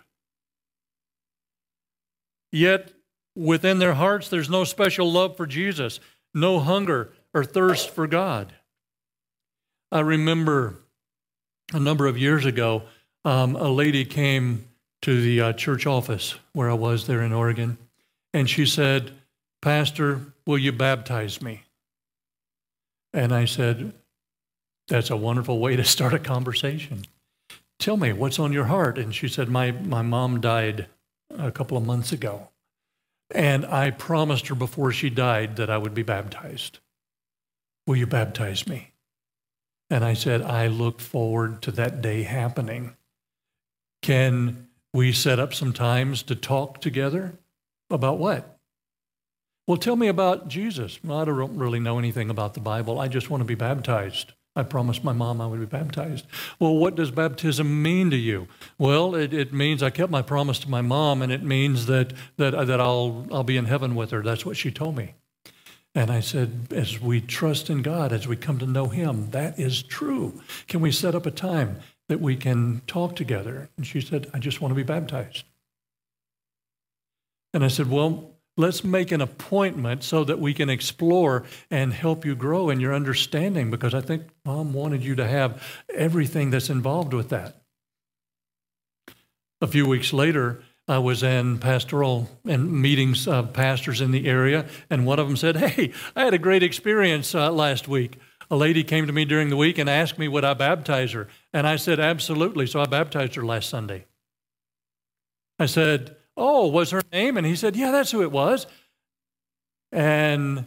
Yet 2.53 2.93
within 3.37 3.79
their 3.79 3.95
hearts, 3.95 4.29
there's 4.29 4.51
no 4.51 4.65
special 4.65 5.11
love 5.11 5.37
for 5.37 5.47
Jesus, 5.47 6.01
no 6.35 6.61
hunger 6.61 7.13
or 7.33 7.45
thirst 7.45 7.91
for 7.91 8.07
God. 8.07 8.53
I 9.93 10.01
remember 10.01 10.77
a 11.73 11.81
number 11.81 12.07
of 12.07 12.19
years 12.19 12.47
ago, 12.47 12.83
um, 13.25 13.57
a 13.57 13.69
lady 13.69 14.05
came 14.05 14.67
to 15.03 15.21
the 15.21 15.41
uh, 15.41 15.53
church 15.53 15.87
office 15.87 16.37
where 16.53 16.71
I 16.71 16.75
was 16.75 17.07
there 17.07 17.23
in 17.23 17.33
Oregon, 17.33 17.79
and 18.35 18.49
she 18.49 18.67
said, 18.67 19.13
Pastor, 19.63 20.33
will 20.47 20.59
you 20.59 20.73
baptize 20.73 21.41
me? 21.41 21.63
And 23.13 23.33
I 23.33 23.45
said, 23.45 23.93
That's 24.89 25.11
a 25.11 25.17
wonderful 25.17 25.59
way 25.59 25.77
to 25.77 25.85
start 25.85 26.15
a 26.15 26.19
conversation. 26.19 27.05
Tell 27.79 27.97
me 27.97 28.13
what's 28.13 28.39
on 28.39 28.53
your 28.53 28.67
heart. 28.67 28.99
And 28.99 29.15
she 29.15 29.29
said, 29.29 29.49
My, 29.49 29.73
my 29.73 30.03
mom 30.03 30.41
died 30.41 30.87
a 31.39 31.51
couple 31.51 31.77
of 31.77 31.87
months 31.87 32.13
ago. 32.13 32.49
And 33.33 33.65
I 33.65 33.91
promised 33.91 34.49
her 34.49 34.55
before 34.55 34.93
she 34.93 35.11
died 35.11 35.57
that 35.57 35.71
I 35.71 35.79
would 35.79 35.95
be 35.95 36.03
baptized. 36.03 36.79
Will 37.87 37.97
you 37.97 38.07
baptize 38.07 38.67
me? 38.67 38.93
And 39.89 40.05
I 40.05 40.15
said, 40.15 40.43
I 40.43 40.67
look 40.69 41.01
forward 41.01 41.63
to 41.63 41.73
that 41.73 42.01
day 42.01 42.23
happening. 42.23 42.97
Can 44.03 44.69
we 44.93 45.13
set 45.13 45.39
up 45.39 45.55
some 45.55 45.73
times 45.73 46.23
to 46.25 46.35
talk 46.35 46.81
together? 46.81 47.39
About 47.91 48.19
what? 48.19 48.57
Well, 49.67 49.77
tell 49.77 49.97
me 49.97 50.09
about 50.09 50.49
Jesus. 50.49 51.03
Well, 51.03 51.19
I 51.19 51.25
don't 51.25 51.57
really 51.57 51.81
know 51.81 51.99
anything 51.99 52.31
about 52.31 52.55
the 52.55 52.61
Bible. 52.61 52.99
I 52.99 53.09
just 53.09 53.31
want 53.31 53.41
to 53.41 53.45
be 53.45 53.55
baptized. 53.55 54.33
I 54.57 54.65
promised 54.65 55.05
my 55.05 55.13
mom 55.13 55.41
I 55.41 55.47
would 55.47 55.61
be 55.61 55.67
baptized. 55.67 56.27
Well, 56.59 56.77
what 56.77 56.97
does 56.97 57.11
baptism 57.11 57.83
mean 57.83 58.11
to 58.11 58.17
you? 58.17 58.49
Well, 58.79 59.15
it, 59.15 59.33
it 59.33 59.53
means 59.53 59.83
I 59.83 59.91
kept 59.91 60.11
my 60.11 60.23
promise 60.23 60.59
to 60.61 60.71
my 60.71 60.83
mom, 60.83 61.23
and 61.23 61.31
it 61.31 61.43
means 61.43 61.87
that, 61.87 62.13
that, 62.37 62.67
that 62.67 62.81
I'll, 62.81 63.27
I'll 63.31 63.45
be 63.45 63.57
in 63.57 63.67
heaven 63.67 63.95
with 63.95 64.11
her. 64.11 64.23
That's 64.23 64.45
what 64.45 64.57
she 64.57 64.73
told 64.73 64.97
me. 64.97 65.15
And 65.95 66.11
I 66.11 66.21
said, 66.21 66.69
as 66.71 67.01
we 67.01 67.21
trust 67.21 67.71
in 67.71 67.83
God, 67.83 68.13
as 68.13 68.27
we 68.27 68.37
come 68.37 68.59
to 68.59 68.67
know 68.67 68.87
Him, 68.87 69.31
that 69.31 69.59
is 69.59 69.83
true. 69.83 70.41
Can 70.69 70.81
we 70.81 70.93
set 70.93 71.15
up 71.15 71.27
a 71.27 71.33
time 71.33 71.81
that 72.09 72.21
we 72.21 72.37
can 72.37 72.83
talk 72.87 73.17
together? 73.17 73.69
And 73.77 73.87
she 73.87 74.01
said, 74.01 74.31
I 74.33 74.39
just 74.39 74.61
want 74.61 74.71
to 74.73 74.77
be 74.77 74.85
baptized. 74.85 75.45
And 77.53 77.65
I 77.65 77.69
said, 77.69 77.91
Well, 77.91 78.30
Let's 78.61 78.85
make 78.85 79.11
an 79.11 79.23
appointment 79.23 80.05
so 80.05 80.23
that 80.25 80.39
we 80.39 80.53
can 80.53 80.69
explore 80.69 81.45
and 81.71 81.95
help 81.95 82.27
you 82.27 82.37
grow 82.37 82.69
in 82.69 82.79
your 82.79 82.95
understanding 82.95 83.71
because 83.71 83.95
I 83.95 84.03
think 84.03 84.25
mom 84.45 84.75
wanted 84.75 85.03
you 85.03 85.15
to 85.15 85.27
have 85.27 85.63
everything 85.95 86.51
that's 86.51 86.69
involved 86.69 87.15
with 87.15 87.31
that. 87.31 87.63
A 89.63 89.67
few 89.67 89.87
weeks 89.87 90.13
later, 90.13 90.63
I 90.87 90.99
was 90.99 91.23
in 91.23 91.57
pastoral 91.57 92.29
and 92.45 92.71
meetings 92.71 93.27
of 93.27 93.55
pastors 93.55 94.03
in 94.03 94.11
the 94.11 94.29
area, 94.29 94.67
and 94.91 95.07
one 95.07 95.19
of 95.19 95.27
them 95.27 95.39
said, 95.39 95.57
Hey, 95.57 95.95
I 96.15 96.25
had 96.25 96.35
a 96.35 96.39
great 96.39 96.63
experience 96.63 97.35
uh, 97.35 97.51
last 97.51 97.89
week. 97.89 98.19
A 98.51 98.57
lady 98.57 98.85
came 98.85 99.07
to 99.07 99.13
me 99.15 99.25
during 99.25 99.49
the 99.49 99.57
week 99.57 99.79
and 99.79 99.89
asked 99.89 100.19
me, 100.19 100.29
Would 100.29 100.45
I 100.45 100.53
baptize 100.53 101.13
her? 101.13 101.29
And 101.55 101.67
I 101.67 101.77
said, 101.77 101.99
Absolutely. 101.99 102.67
So 102.67 102.83
I 102.83 102.85
baptized 102.85 103.37
her 103.37 103.45
last 103.45 103.71
Sunday. 103.71 104.05
I 105.59 105.65
said, 105.65 106.17
Oh, 106.41 106.69
was 106.69 106.91
her 106.91 107.03
name? 107.13 107.37
And 107.37 107.47
he 107.47 107.55
said, 107.55 107.77
Yeah, 107.77 107.91
that's 107.93 108.11
who 108.11 108.23
it 108.23 108.33
was. 108.33 108.67
And 109.93 110.65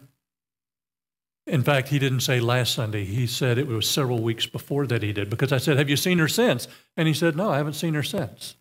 in 1.48 1.64
fact, 1.64 1.90
he 1.90 1.98
didn't 1.98 2.20
say 2.20 2.40
last 2.40 2.76
Sunday. 2.76 3.06
He 3.06 3.26
said 3.26 3.58
it 3.58 3.66
was 3.66 3.90
several 3.90 4.22
weeks 4.22 4.46
before 4.46 4.86
that 4.86 5.02
he 5.02 5.12
did 5.12 5.32
because 5.32 5.52
I 5.52 5.58
said, 5.58 5.78
Have 5.78 5.90
you 5.90 5.98
seen 5.98 6.20
her 6.20 6.28
since? 6.28 6.68
And 6.96 7.08
he 7.08 7.14
said, 7.14 7.36
No, 7.36 7.50
I 7.50 7.58
haven't 7.58 7.74
seen 7.74 7.96
her 7.96 8.04
since. 8.04 8.56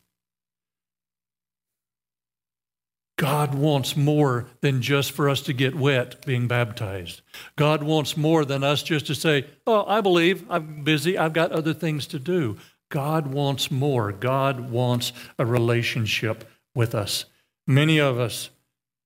God 3.19 3.55
wants 3.55 3.95
more 3.95 4.47
than 4.63 4.81
just 4.81 5.13
for 5.13 5.29
us 5.29 5.43
to 5.43 5.53
get 5.53 5.77
wet 5.77 6.25
being 6.25 6.49
baptized. 6.49 7.21
God 7.57 7.83
wants 7.83 8.17
more 8.17 8.47
than 8.47 8.65
us 8.65 8.83
just 8.83 9.07
to 9.09 9.15
say, 9.15 9.45
Oh, 9.67 9.85
I 9.87 10.01
believe, 10.01 10.47
I'm 10.49 10.83
busy, 10.83 11.19
I've 11.19 11.35
got 11.35 11.53
other 11.53 11.75
things 11.75 12.07
to 12.07 12.19
do. 12.19 12.57
God 12.89 13.27
wants 13.27 13.71
more. 13.71 14.13
God 14.13 14.71
wants 14.71 15.13
a 15.39 15.45
relationship 15.45 16.45
with 16.75 16.95
us. 16.95 17.27
Many 17.67 17.99
of 17.99 18.19
us, 18.19 18.51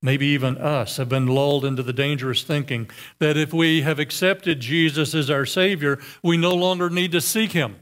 maybe 0.00 0.26
even 0.26 0.56
us, 0.58 0.96
have 0.96 1.08
been 1.08 1.26
lulled 1.26 1.64
into 1.64 1.82
the 1.82 1.92
dangerous 1.92 2.42
thinking 2.42 2.88
that 3.18 3.36
if 3.36 3.52
we 3.52 3.82
have 3.82 3.98
accepted 3.98 4.60
Jesus 4.60 5.14
as 5.14 5.30
our 5.30 5.46
Savior, 5.46 5.98
we 6.22 6.36
no 6.36 6.54
longer 6.54 6.88
need 6.88 7.12
to 7.12 7.20
seek 7.20 7.52
Him. 7.52 7.76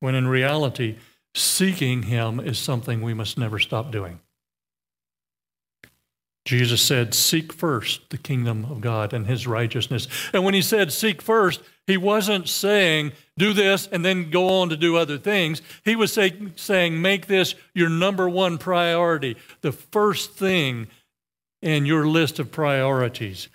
When 0.00 0.14
in 0.14 0.28
reality, 0.28 0.96
seeking 1.34 2.04
Him 2.04 2.40
is 2.40 2.58
something 2.58 3.00
we 3.02 3.14
must 3.14 3.38
never 3.38 3.58
stop 3.58 3.90
doing. 3.90 4.20
Jesus 6.44 6.82
said, 6.82 7.14
Seek 7.14 7.52
first 7.52 8.10
the 8.10 8.18
kingdom 8.18 8.66
of 8.66 8.80
God 8.80 9.12
and 9.12 9.26
his 9.26 9.46
righteousness. 9.46 10.06
And 10.32 10.44
when 10.44 10.54
he 10.54 10.60
said, 10.60 10.92
Seek 10.92 11.22
first, 11.22 11.62
he 11.86 11.96
wasn't 11.96 12.48
saying, 12.48 13.12
Do 13.38 13.54
this 13.54 13.86
and 13.90 14.04
then 14.04 14.30
go 14.30 14.48
on 14.60 14.68
to 14.68 14.76
do 14.76 14.96
other 14.96 15.16
things. 15.16 15.62
He 15.84 15.96
was 15.96 16.12
say, 16.12 16.36
saying, 16.56 17.00
Make 17.00 17.26
this 17.26 17.54
your 17.74 17.88
number 17.88 18.28
one 18.28 18.58
priority, 18.58 19.36
the 19.62 19.72
first 19.72 20.32
thing 20.32 20.88
in 21.62 21.86
your 21.86 22.06
list 22.06 22.38
of 22.38 22.52
priorities. 22.52 23.48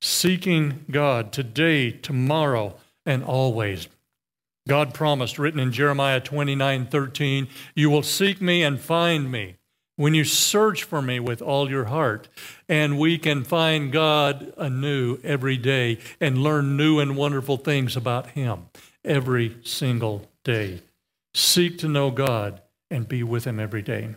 Seeking 0.00 0.84
God 0.90 1.32
today, 1.32 1.90
tomorrow, 1.90 2.76
and 3.04 3.24
always. 3.24 3.88
God 4.68 4.94
promised, 4.94 5.40
written 5.40 5.58
in 5.58 5.72
Jeremiah 5.72 6.20
29 6.20 6.86
13, 6.86 7.48
You 7.74 7.90
will 7.90 8.04
seek 8.04 8.40
me 8.40 8.62
and 8.62 8.78
find 8.78 9.30
me 9.30 9.56
when 9.96 10.14
you 10.14 10.24
search 10.24 10.84
for 10.84 11.02
me 11.02 11.20
with 11.20 11.42
all 11.42 11.70
your 11.70 11.84
heart, 11.84 12.28
and 12.68 12.98
we 12.98 13.18
can 13.18 13.44
find 13.44 13.92
God 13.92 14.52
anew 14.56 15.18
every 15.22 15.56
day 15.56 15.98
and 16.20 16.38
learn 16.38 16.76
new 16.76 16.98
and 16.98 17.16
wonderful 17.16 17.56
things 17.56 17.96
about 17.96 18.28
Him 18.28 18.66
every 19.04 19.56
single 19.64 20.28
day. 20.44 20.80
Seek 21.34 21.78
to 21.78 21.88
know 21.88 22.10
God 22.10 22.60
and 22.90 23.08
be 23.08 23.22
with 23.22 23.46
Him 23.46 23.60
every 23.60 23.82
day. 23.82 24.16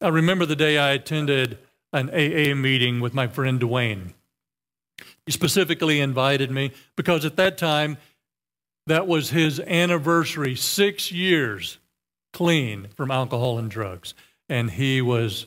I 0.00 0.08
remember 0.08 0.46
the 0.46 0.56
day 0.56 0.78
I 0.78 0.92
attended 0.92 1.58
an 1.92 2.08
AA 2.10 2.54
meeting 2.54 3.00
with 3.00 3.12
my 3.12 3.26
friend 3.26 3.60
Dwayne. 3.60 4.12
He 5.26 5.32
specifically 5.32 6.00
invited 6.00 6.50
me 6.50 6.72
because 6.96 7.24
at 7.24 7.36
that 7.36 7.58
time, 7.58 7.98
that 8.86 9.06
was 9.06 9.30
his 9.30 9.60
anniversary, 9.60 10.56
six 10.56 11.12
years 11.12 11.78
clean 12.32 12.88
from 12.96 13.10
alcohol 13.10 13.58
and 13.58 13.70
drugs 13.70 14.14
and 14.50 14.70
he 14.70 15.00
was 15.00 15.46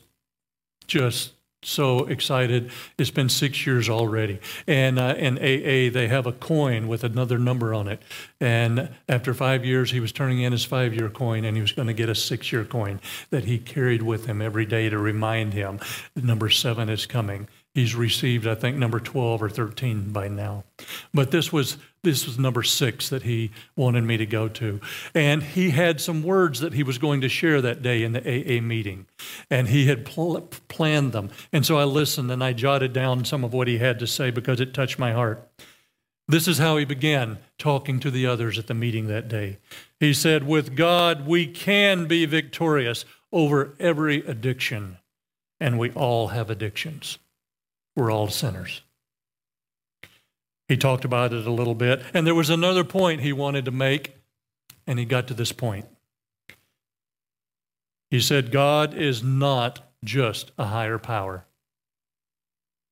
just 0.88 1.34
so 1.62 2.00
excited. 2.06 2.70
It's 2.98 3.10
been 3.10 3.28
six 3.28 3.66
years 3.66 3.88
already. 3.88 4.40
And 4.66 4.98
uh, 4.98 5.14
in 5.16 5.38
AA, 5.38 5.92
they 5.92 6.08
have 6.08 6.26
a 6.26 6.32
coin 6.32 6.88
with 6.88 7.04
another 7.04 7.38
number 7.38 7.74
on 7.74 7.88
it. 7.88 8.02
And 8.40 8.90
after 9.08 9.34
five 9.34 9.64
years, 9.64 9.90
he 9.90 10.00
was 10.00 10.12
turning 10.12 10.40
in 10.40 10.52
his 10.52 10.64
five 10.64 10.94
year 10.94 11.08
coin 11.08 11.44
and 11.44 11.56
he 11.56 11.62
was 11.62 11.72
going 11.72 11.88
to 11.88 11.94
get 11.94 12.08
a 12.08 12.14
six 12.14 12.52
year 12.52 12.64
coin 12.64 13.00
that 13.30 13.44
he 13.44 13.58
carried 13.58 14.02
with 14.02 14.26
him 14.26 14.42
every 14.42 14.66
day 14.66 14.88
to 14.88 14.98
remind 14.98 15.54
him 15.54 15.80
number 16.14 16.50
seven 16.50 16.88
is 16.88 17.06
coming. 17.06 17.48
He's 17.74 17.94
received, 17.94 18.46
I 18.46 18.54
think, 18.54 18.76
number 18.76 19.00
12 19.00 19.42
or 19.42 19.48
13 19.48 20.12
by 20.12 20.28
now. 20.28 20.64
But 21.12 21.30
this 21.30 21.52
was 21.52 21.76
this 22.04 22.26
was 22.26 22.38
number 22.38 22.62
six 22.62 23.08
that 23.08 23.22
he 23.22 23.50
wanted 23.74 24.04
me 24.04 24.16
to 24.16 24.26
go 24.26 24.48
to. 24.48 24.80
And 25.14 25.42
he 25.42 25.70
had 25.70 26.00
some 26.00 26.22
words 26.22 26.60
that 26.60 26.74
he 26.74 26.82
was 26.82 26.98
going 26.98 27.20
to 27.22 27.28
share 27.28 27.60
that 27.60 27.82
day 27.82 28.02
in 28.02 28.12
the 28.12 28.20
AA 28.20 28.62
meeting. 28.62 29.06
And 29.50 29.68
he 29.68 29.86
had 29.86 30.04
pl- 30.04 30.48
planned 30.68 31.12
them. 31.12 31.30
And 31.52 31.66
so 31.66 31.76
I 31.76 31.84
listened 31.84 32.30
and 32.30 32.44
I 32.44 32.52
jotted 32.52 32.92
down 32.92 33.24
some 33.24 33.42
of 33.42 33.52
what 33.52 33.68
he 33.68 33.78
had 33.78 33.98
to 33.98 34.06
say 34.06 34.30
because 34.30 34.60
it 34.60 34.72
touched 34.72 34.98
my 34.98 35.12
heart. 35.12 35.48
This 36.26 36.48
is 36.48 36.58
how 36.58 36.76
he 36.76 36.84
began 36.84 37.38
talking 37.58 38.00
to 38.00 38.10
the 38.10 38.26
others 38.26 38.58
at 38.58 38.66
the 38.66 38.74
meeting 38.74 39.08
that 39.08 39.28
day. 39.28 39.58
He 40.00 40.14
said, 40.14 40.46
With 40.46 40.74
God, 40.74 41.26
we 41.26 41.46
can 41.46 42.06
be 42.06 42.24
victorious 42.24 43.04
over 43.30 43.74
every 43.78 44.24
addiction, 44.26 44.98
and 45.60 45.78
we 45.78 45.90
all 45.90 46.28
have 46.28 46.48
addictions. 46.48 47.18
We're 47.94 48.10
all 48.10 48.28
sinners. 48.28 48.82
He 50.68 50.76
talked 50.76 51.04
about 51.04 51.32
it 51.32 51.46
a 51.46 51.52
little 51.52 51.74
bit, 51.74 52.02
and 52.14 52.26
there 52.26 52.34
was 52.34 52.50
another 52.50 52.84
point 52.84 53.20
he 53.20 53.32
wanted 53.32 53.66
to 53.66 53.70
make, 53.70 54.16
and 54.86 54.98
he 54.98 55.04
got 55.04 55.28
to 55.28 55.34
this 55.34 55.52
point. 55.52 55.86
He 58.10 58.20
said, 58.20 58.52
God 58.52 58.94
is 58.94 59.22
not 59.22 59.80
just 60.04 60.52
a 60.58 60.66
higher 60.66 60.98
power. 60.98 61.46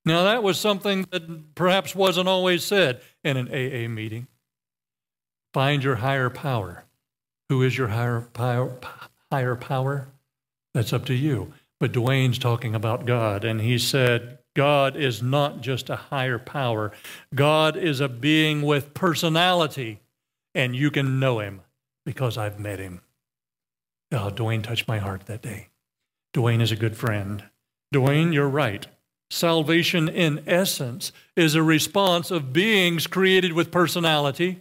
Now, 0.05 0.25
that 0.25 0.43
was 0.43 0.59
something 0.59 1.07
that 1.13 1.55
perhaps 1.55 1.95
wasn't 1.95 2.29
always 2.29 2.65
said 2.65 3.01
in 3.23 3.37
an 3.37 3.49
AA 3.49 3.89
meeting. 3.89 4.27
Find 5.55 5.85
your 5.85 5.97
higher 5.97 6.29
power. 6.29 6.85
Who 7.49 7.63
is 7.63 7.79
your 7.79 7.89
higher 7.89 8.23
power? 8.23 8.79
Higher 9.31 9.55
power? 9.55 10.09
That's 10.75 10.93
up 10.93 11.05
to 11.07 11.15
you. 11.15 11.53
But 11.79 11.93
Dwayne's 11.93 12.39
talking 12.39 12.75
about 12.75 13.07
God, 13.07 13.45
and 13.45 13.61
he 13.61 13.79
said, 13.79 14.39
God 14.55 14.97
is 14.97 15.23
not 15.23 15.61
just 15.61 15.89
a 15.89 15.97
higher 15.97 16.39
power. 16.39 16.93
God 17.35 17.77
is 17.77 18.01
a 18.01 18.09
being 18.09 18.63
with 18.63 18.95
personality, 18.95 20.01
and 20.55 20.77
you 20.77 20.91
can 20.91 21.19
know 21.19 21.39
him 21.41 21.63
because 22.05 22.37
I've 22.37 22.61
met 22.61 22.79
him. 22.79 23.01
Oh, 24.11 24.31
Dwayne 24.31 24.63
touched 24.63 24.87
my 24.87 24.99
heart 24.99 25.27
that 25.27 25.43
day. 25.43 25.69
Dwayne 26.35 26.61
is 26.61 26.73
a 26.73 26.77
good 26.77 26.97
friend. 26.97 27.45
Dwayne, 27.95 28.33
you're 28.33 28.49
right. 28.49 28.87
Salvation, 29.31 30.09
in 30.09 30.43
essence, 30.47 31.13
is 31.37 31.55
a 31.55 31.63
response 31.63 32.31
of 32.31 32.53
beings 32.53 33.07
created 33.07 33.55
with 33.55 33.71
personality 33.71 34.61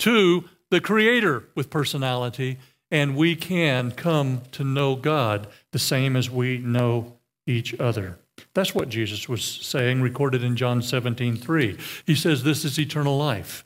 to 0.00 0.44
the 0.70 0.80
Creator 0.80 1.44
with 1.54 1.70
personality, 1.70 2.58
and 2.90 3.16
we 3.16 3.36
can 3.36 3.90
come 3.92 4.42
to 4.52 4.64
know 4.64 4.96
God 4.96 5.46
the 5.72 5.78
same 5.78 6.16
as 6.16 6.28
we 6.28 6.58
know 6.58 7.14
each 7.46 7.78
other. 7.80 8.18
That's 8.54 8.74
what 8.74 8.88
Jesus 8.88 9.28
was 9.28 9.44
saying, 9.44 10.00
recorded 10.00 10.44
in 10.44 10.56
John 10.56 10.80
17 10.80 11.36
3. 11.36 11.76
He 12.06 12.14
says, 12.14 12.42
This 12.42 12.64
is 12.64 12.78
eternal 12.78 13.18
life, 13.18 13.64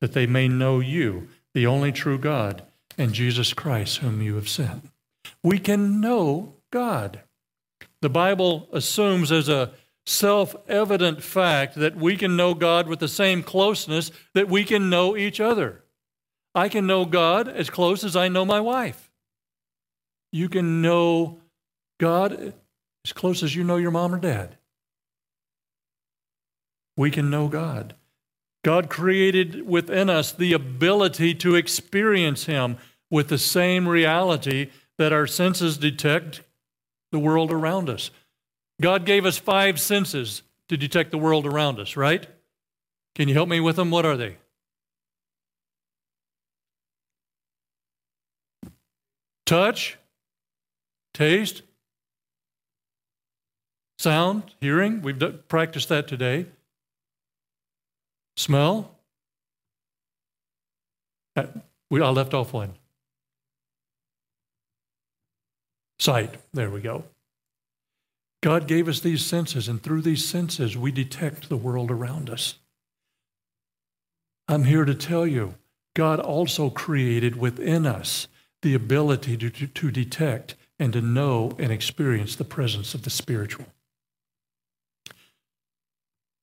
that 0.00 0.12
they 0.12 0.26
may 0.26 0.48
know 0.48 0.80
you, 0.80 1.28
the 1.54 1.66
only 1.66 1.92
true 1.92 2.18
God, 2.18 2.62
and 2.98 3.12
Jesus 3.12 3.54
Christ, 3.54 3.98
whom 3.98 4.20
you 4.20 4.34
have 4.34 4.48
sent. 4.48 4.90
We 5.42 5.58
can 5.58 6.00
know 6.00 6.54
God. 6.72 7.20
The 8.02 8.10
Bible 8.10 8.68
assumes 8.72 9.30
as 9.30 9.48
a 9.48 9.70
self 10.04 10.56
evident 10.68 11.22
fact 11.22 11.76
that 11.76 11.96
we 11.96 12.16
can 12.16 12.36
know 12.36 12.54
God 12.54 12.88
with 12.88 12.98
the 12.98 13.08
same 13.08 13.42
closeness 13.42 14.10
that 14.34 14.48
we 14.48 14.64
can 14.64 14.90
know 14.90 15.16
each 15.16 15.40
other. 15.40 15.82
I 16.54 16.68
can 16.68 16.86
know 16.86 17.04
God 17.04 17.48
as 17.48 17.70
close 17.70 18.02
as 18.02 18.16
I 18.16 18.28
know 18.28 18.44
my 18.44 18.60
wife. 18.60 19.10
You 20.32 20.48
can 20.48 20.82
know 20.82 21.38
God 21.98 22.54
as 23.06 23.12
close 23.12 23.44
as 23.44 23.54
you 23.54 23.62
know 23.62 23.76
your 23.76 23.92
mom 23.92 24.12
or 24.12 24.18
dad. 24.18 24.56
We 26.96 27.12
can 27.12 27.30
know 27.30 27.46
God. 27.46 27.94
God 28.64 28.90
created 28.90 29.64
within 29.64 30.10
us 30.10 30.32
the 30.32 30.52
ability 30.52 31.32
to 31.36 31.54
experience 31.54 32.46
Him 32.46 32.78
with 33.08 33.28
the 33.28 33.38
same 33.38 33.86
reality 33.86 34.70
that 34.98 35.12
our 35.12 35.28
senses 35.28 35.78
detect 35.78 36.40
the 37.12 37.20
world 37.20 37.52
around 37.52 37.88
us. 37.88 38.10
God 38.82 39.06
gave 39.06 39.24
us 39.24 39.38
five 39.38 39.78
senses 39.78 40.42
to 40.68 40.76
detect 40.76 41.12
the 41.12 41.18
world 41.18 41.46
around 41.46 41.78
us, 41.78 41.96
right? 41.96 42.26
Can 43.14 43.28
you 43.28 43.34
help 43.34 43.48
me 43.48 43.60
with 43.60 43.76
them? 43.76 43.92
What 43.92 44.04
are 44.04 44.16
they? 44.16 44.36
Touch, 49.44 49.96
taste, 51.14 51.62
sound, 54.06 54.44
hearing. 54.60 55.02
We've 55.02 55.18
practiced 55.48 55.88
that 55.88 56.06
today. 56.06 56.46
Smell. 58.36 58.92
Uh, 61.34 61.46
we, 61.90 62.00
I 62.00 62.10
left 62.10 62.32
off 62.32 62.52
one. 62.52 62.74
Sight. 65.98 66.36
There 66.54 66.70
we 66.70 66.80
go. 66.80 67.02
God 68.44 68.68
gave 68.68 68.86
us 68.86 69.00
these 69.00 69.26
senses, 69.26 69.66
and 69.66 69.82
through 69.82 70.02
these 70.02 70.24
senses, 70.24 70.76
we 70.76 70.92
detect 70.92 71.48
the 71.48 71.56
world 71.56 71.90
around 71.90 72.30
us. 72.30 72.58
I'm 74.46 74.62
here 74.62 74.84
to 74.84 74.94
tell 74.94 75.26
you, 75.26 75.56
God 75.96 76.20
also 76.20 76.70
created 76.70 77.34
within 77.34 77.84
us 77.86 78.28
the 78.62 78.74
ability 78.74 79.36
to, 79.38 79.50
to, 79.50 79.66
to, 79.66 79.90
detect 79.90 80.54
and 80.78 80.92
to 80.92 81.00
know 81.00 81.56
and 81.58 81.72
experience 81.72 82.36
the 82.36 82.44
presence 82.44 82.94
of 82.94 83.02
the 83.02 83.10
spiritual. 83.10 83.66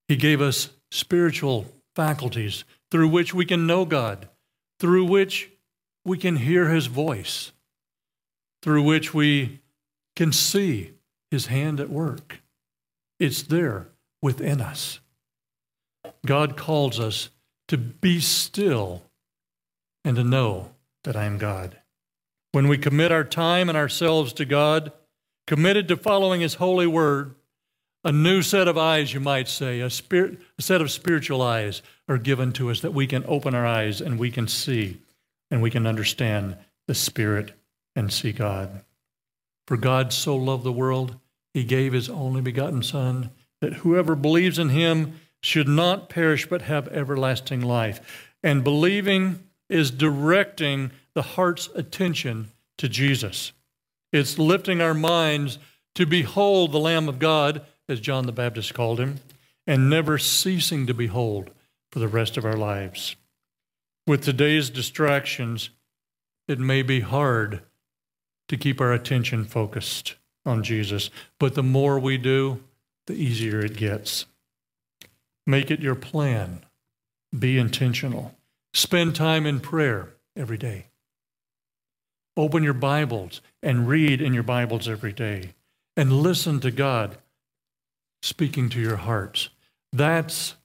He 0.07 0.15
gave 0.15 0.41
us 0.41 0.69
spiritual 0.91 1.65
faculties 1.95 2.63
through 2.91 3.09
which 3.09 3.33
we 3.33 3.45
can 3.45 3.67
know 3.67 3.85
God, 3.85 4.29
through 4.79 5.05
which 5.05 5.51
we 6.05 6.17
can 6.17 6.37
hear 6.37 6.69
His 6.69 6.87
voice, 6.87 7.51
through 8.61 8.83
which 8.83 9.13
we 9.13 9.61
can 10.15 10.31
see 10.31 10.93
his 11.33 11.47
hand 11.47 11.79
at 11.79 11.89
work. 11.89 12.43
It's 13.19 13.41
there 13.41 13.87
within 14.21 14.61
us. 14.61 14.99
God 16.25 16.55
calls 16.55 16.99
us 16.99 17.29
to 17.69 17.77
be 17.77 18.19
still 18.19 19.01
and 20.05 20.15
to 20.15 20.23
know 20.23 20.75
that 21.05 21.15
I 21.15 21.25
am 21.25 21.39
God. 21.39 21.79
When 22.51 22.67
we 22.67 22.77
commit 22.77 23.11
our 23.11 23.23
time 23.23 23.67
and 23.67 23.75
ourselves 23.75 24.31
to 24.33 24.45
God, 24.45 24.91
committed 25.47 25.87
to 25.87 25.97
following 25.97 26.41
His 26.41 26.55
holy 26.55 26.85
word, 26.85 27.33
a 28.03 28.11
new 28.11 28.41
set 28.41 28.67
of 28.67 28.77
eyes, 28.77 29.13
you 29.13 29.19
might 29.19 29.47
say, 29.47 29.79
a, 29.79 29.89
spirit, 29.89 30.39
a 30.57 30.61
set 30.61 30.81
of 30.81 30.91
spiritual 30.91 31.41
eyes 31.41 31.81
are 32.07 32.17
given 32.17 32.51
to 32.53 32.69
us 32.69 32.81
that 32.81 32.93
we 32.93 33.07
can 33.07 33.23
open 33.27 33.55
our 33.55 33.65
eyes 33.65 34.01
and 34.01 34.19
we 34.19 34.29
can 34.31 34.47
see 34.47 34.99
and 35.53 35.61
we 35.61 35.69
can 35.69 35.85
understand 35.85 36.57
the 36.87 36.95
Spirit 36.95 37.51
and 37.95 38.11
see 38.11 38.31
God. 38.31 38.83
For 39.67 39.77
God 39.77 40.11
so 40.11 40.35
loved 40.35 40.63
the 40.63 40.71
world 40.71 41.17
he 41.53 41.63
gave 41.63 41.93
his 41.93 42.09
only 42.09 42.41
begotten 42.41 42.81
Son, 42.81 43.29
that 43.61 43.73
whoever 43.73 44.15
believes 44.15 44.57
in 44.57 44.69
him 44.69 45.19
should 45.41 45.67
not 45.67 46.09
perish 46.09 46.47
but 46.47 46.63
have 46.63 46.87
everlasting 46.87 47.61
life. 47.61 48.33
And 48.41 48.63
believing 48.63 49.47
is 49.69 49.91
directing 49.91 50.91
the 51.13 51.21
heart's 51.21 51.69
attention 51.75 52.51
to 52.79 52.89
Jesus. 52.89 53.51
It's 54.11 54.39
lifting 54.39 54.81
our 54.81 54.95
minds 54.95 55.59
to 55.93 56.07
behold 56.07 56.71
the 56.71 56.79
Lamb 56.79 57.07
of 57.07 57.19
God, 57.19 57.63
as 57.89 57.99
John 57.99 58.25
the 58.25 58.31
Baptist 58.31 58.73
called 58.73 58.99
him, 58.99 59.19
and 59.67 59.89
never 59.89 60.17
ceasing 60.17 60.87
to 60.87 60.93
behold 60.93 61.51
for 61.91 61.99
the 61.99 62.07
rest 62.07 62.37
of 62.37 62.45
our 62.45 62.57
lives. 62.57 63.15
With 64.07 64.23
today's 64.23 64.69
distractions, 64.69 65.69
it 66.47 66.59
may 66.59 66.81
be 66.81 67.01
hard 67.01 67.61
to 68.49 68.57
keep 68.57 68.81
our 68.81 68.91
attention 68.91 69.45
focused 69.45 70.15
on 70.45 70.63
Jesus. 70.63 71.09
But 71.39 71.55
the 71.55 71.63
more 71.63 71.99
we 71.99 72.17
do, 72.17 72.61
the 73.07 73.13
easier 73.13 73.59
it 73.59 73.77
gets. 73.77 74.25
Make 75.45 75.71
it 75.71 75.79
your 75.79 75.95
plan. 75.95 76.65
Be 77.37 77.57
intentional. 77.57 78.35
Spend 78.73 79.15
time 79.15 79.45
in 79.45 79.59
prayer 79.59 80.09
every 80.35 80.57
day. 80.57 80.87
Open 82.35 82.63
your 82.63 82.73
Bibles 82.73 83.41
and 83.61 83.87
read 83.87 84.21
in 84.21 84.33
your 84.33 84.43
Bibles 84.43 84.87
every 84.89 85.13
day. 85.13 85.53
And 85.95 86.21
listen 86.21 86.59
to 86.61 86.71
God 86.71 87.17
speaking 88.23 88.69
to 88.69 88.79
your 88.79 88.95
hearts. 88.95 89.49
That's 89.91 90.55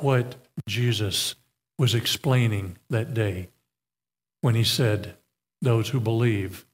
what 0.00 0.34
Jesus 0.66 1.36
was 1.78 1.94
explaining 1.94 2.76
that 2.90 3.14
day 3.14 3.48
when 4.40 4.54
he 4.54 4.64
said, 4.64 5.14
Those 5.62 5.88
who 5.90 6.00
believe 6.00 6.66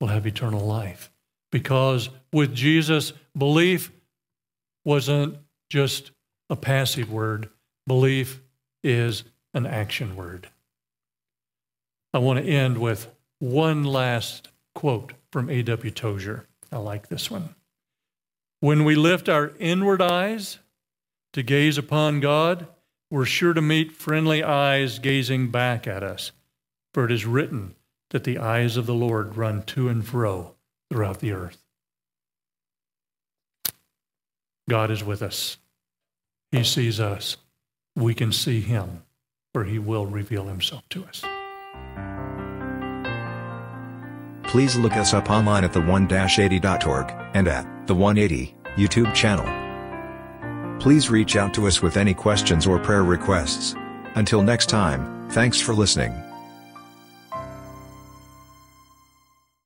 will 0.00 0.08
have 0.08 0.26
eternal 0.26 0.64
life 0.66 1.10
because 1.50 2.10
with 2.32 2.54
Jesus, 2.54 3.12
belief 3.38 3.92
wasn't 4.84 5.38
just 5.70 6.10
a 6.50 6.56
passive 6.56 7.10
word, 7.10 7.48
belief 7.86 8.42
is 8.82 9.24
an 9.54 9.64
action 9.64 10.16
word. 10.16 10.48
I 12.12 12.18
want 12.18 12.40
to 12.40 12.44
end 12.44 12.78
with 12.78 13.08
one 13.38 13.84
last 13.84 14.48
quote 14.74 15.12
from 15.32 15.48
A.W. 15.48 15.90
Tozer. 15.90 16.46
I 16.70 16.78
like 16.78 17.08
this 17.08 17.30
one. 17.30 17.54
When 18.64 18.84
we 18.84 18.94
lift 18.94 19.28
our 19.28 19.52
inward 19.58 20.00
eyes 20.00 20.58
to 21.34 21.42
gaze 21.42 21.76
upon 21.76 22.20
God, 22.20 22.66
we're 23.10 23.26
sure 23.26 23.52
to 23.52 23.60
meet 23.60 23.92
friendly 23.92 24.42
eyes 24.42 24.98
gazing 24.98 25.50
back 25.50 25.86
at 25.86 26.02
us. 26.02 26.32
For 26.94 27.04
it 27.04 27.12
is 27.12 27.26
written 27.26 27.74
that 28.08 28.24
the 28.24 28.38
eyes 28.38 28.78
of 28.78 28.86
the 28.86 28.94
Lord 28.94 29.36
run 29.36 29.64
to 29.64 29.90
and 29.90 30.02
fro 30.02 30.54
throughout 30.90 31.20
the 31.20 31.32
earth. 31.32 31.62
God 34.66 34.90
is 34.90 35.04
with 35.04 35.20
us. 35.20 35.58
He 36.50 36.64
sees 36.64 36.98
us. 36.98 37.36
we 37.94 38.14
can 38.14 38.32
see 38.32 38.62
Him, 38.62 39.02
for 39.52 39.64
He 39.64 39.78
will 39.78 40.06
reveal 40.06 40.46
Himself 40.46 40.88
to 40.88 41.04
us. 41.04 41.22
Please 44.54 44.76
look 44.76 44.92
us 44.92 45.12
up 45.12 45.30
online 45.30 45.64
at 45.64 45.72
the1-80.org 45.72 47.12
and 47.34 47.48
at 47.48 47.88
the 47.88 47.94
180 47.96 48.54
YouTube 48.76 49.12
channel. 49.12 49.44
Please 50.78 51.10
reach 51.10 51.34
out 51.34 51.52
to 51.54 51.66
us 51.66 51.82
with 51.82 51.96
any 51.96 52.14
questions 52.14 52.64
or 52.64 52.78
prayer 52.78 53.02
requests. 53.02 53.74
Until 54.14 54.42
next 54.42 54.66
time, 54.66 55.28
thanks 55.30 55.60
for 55.60 55.74
listening. 55.74 56.23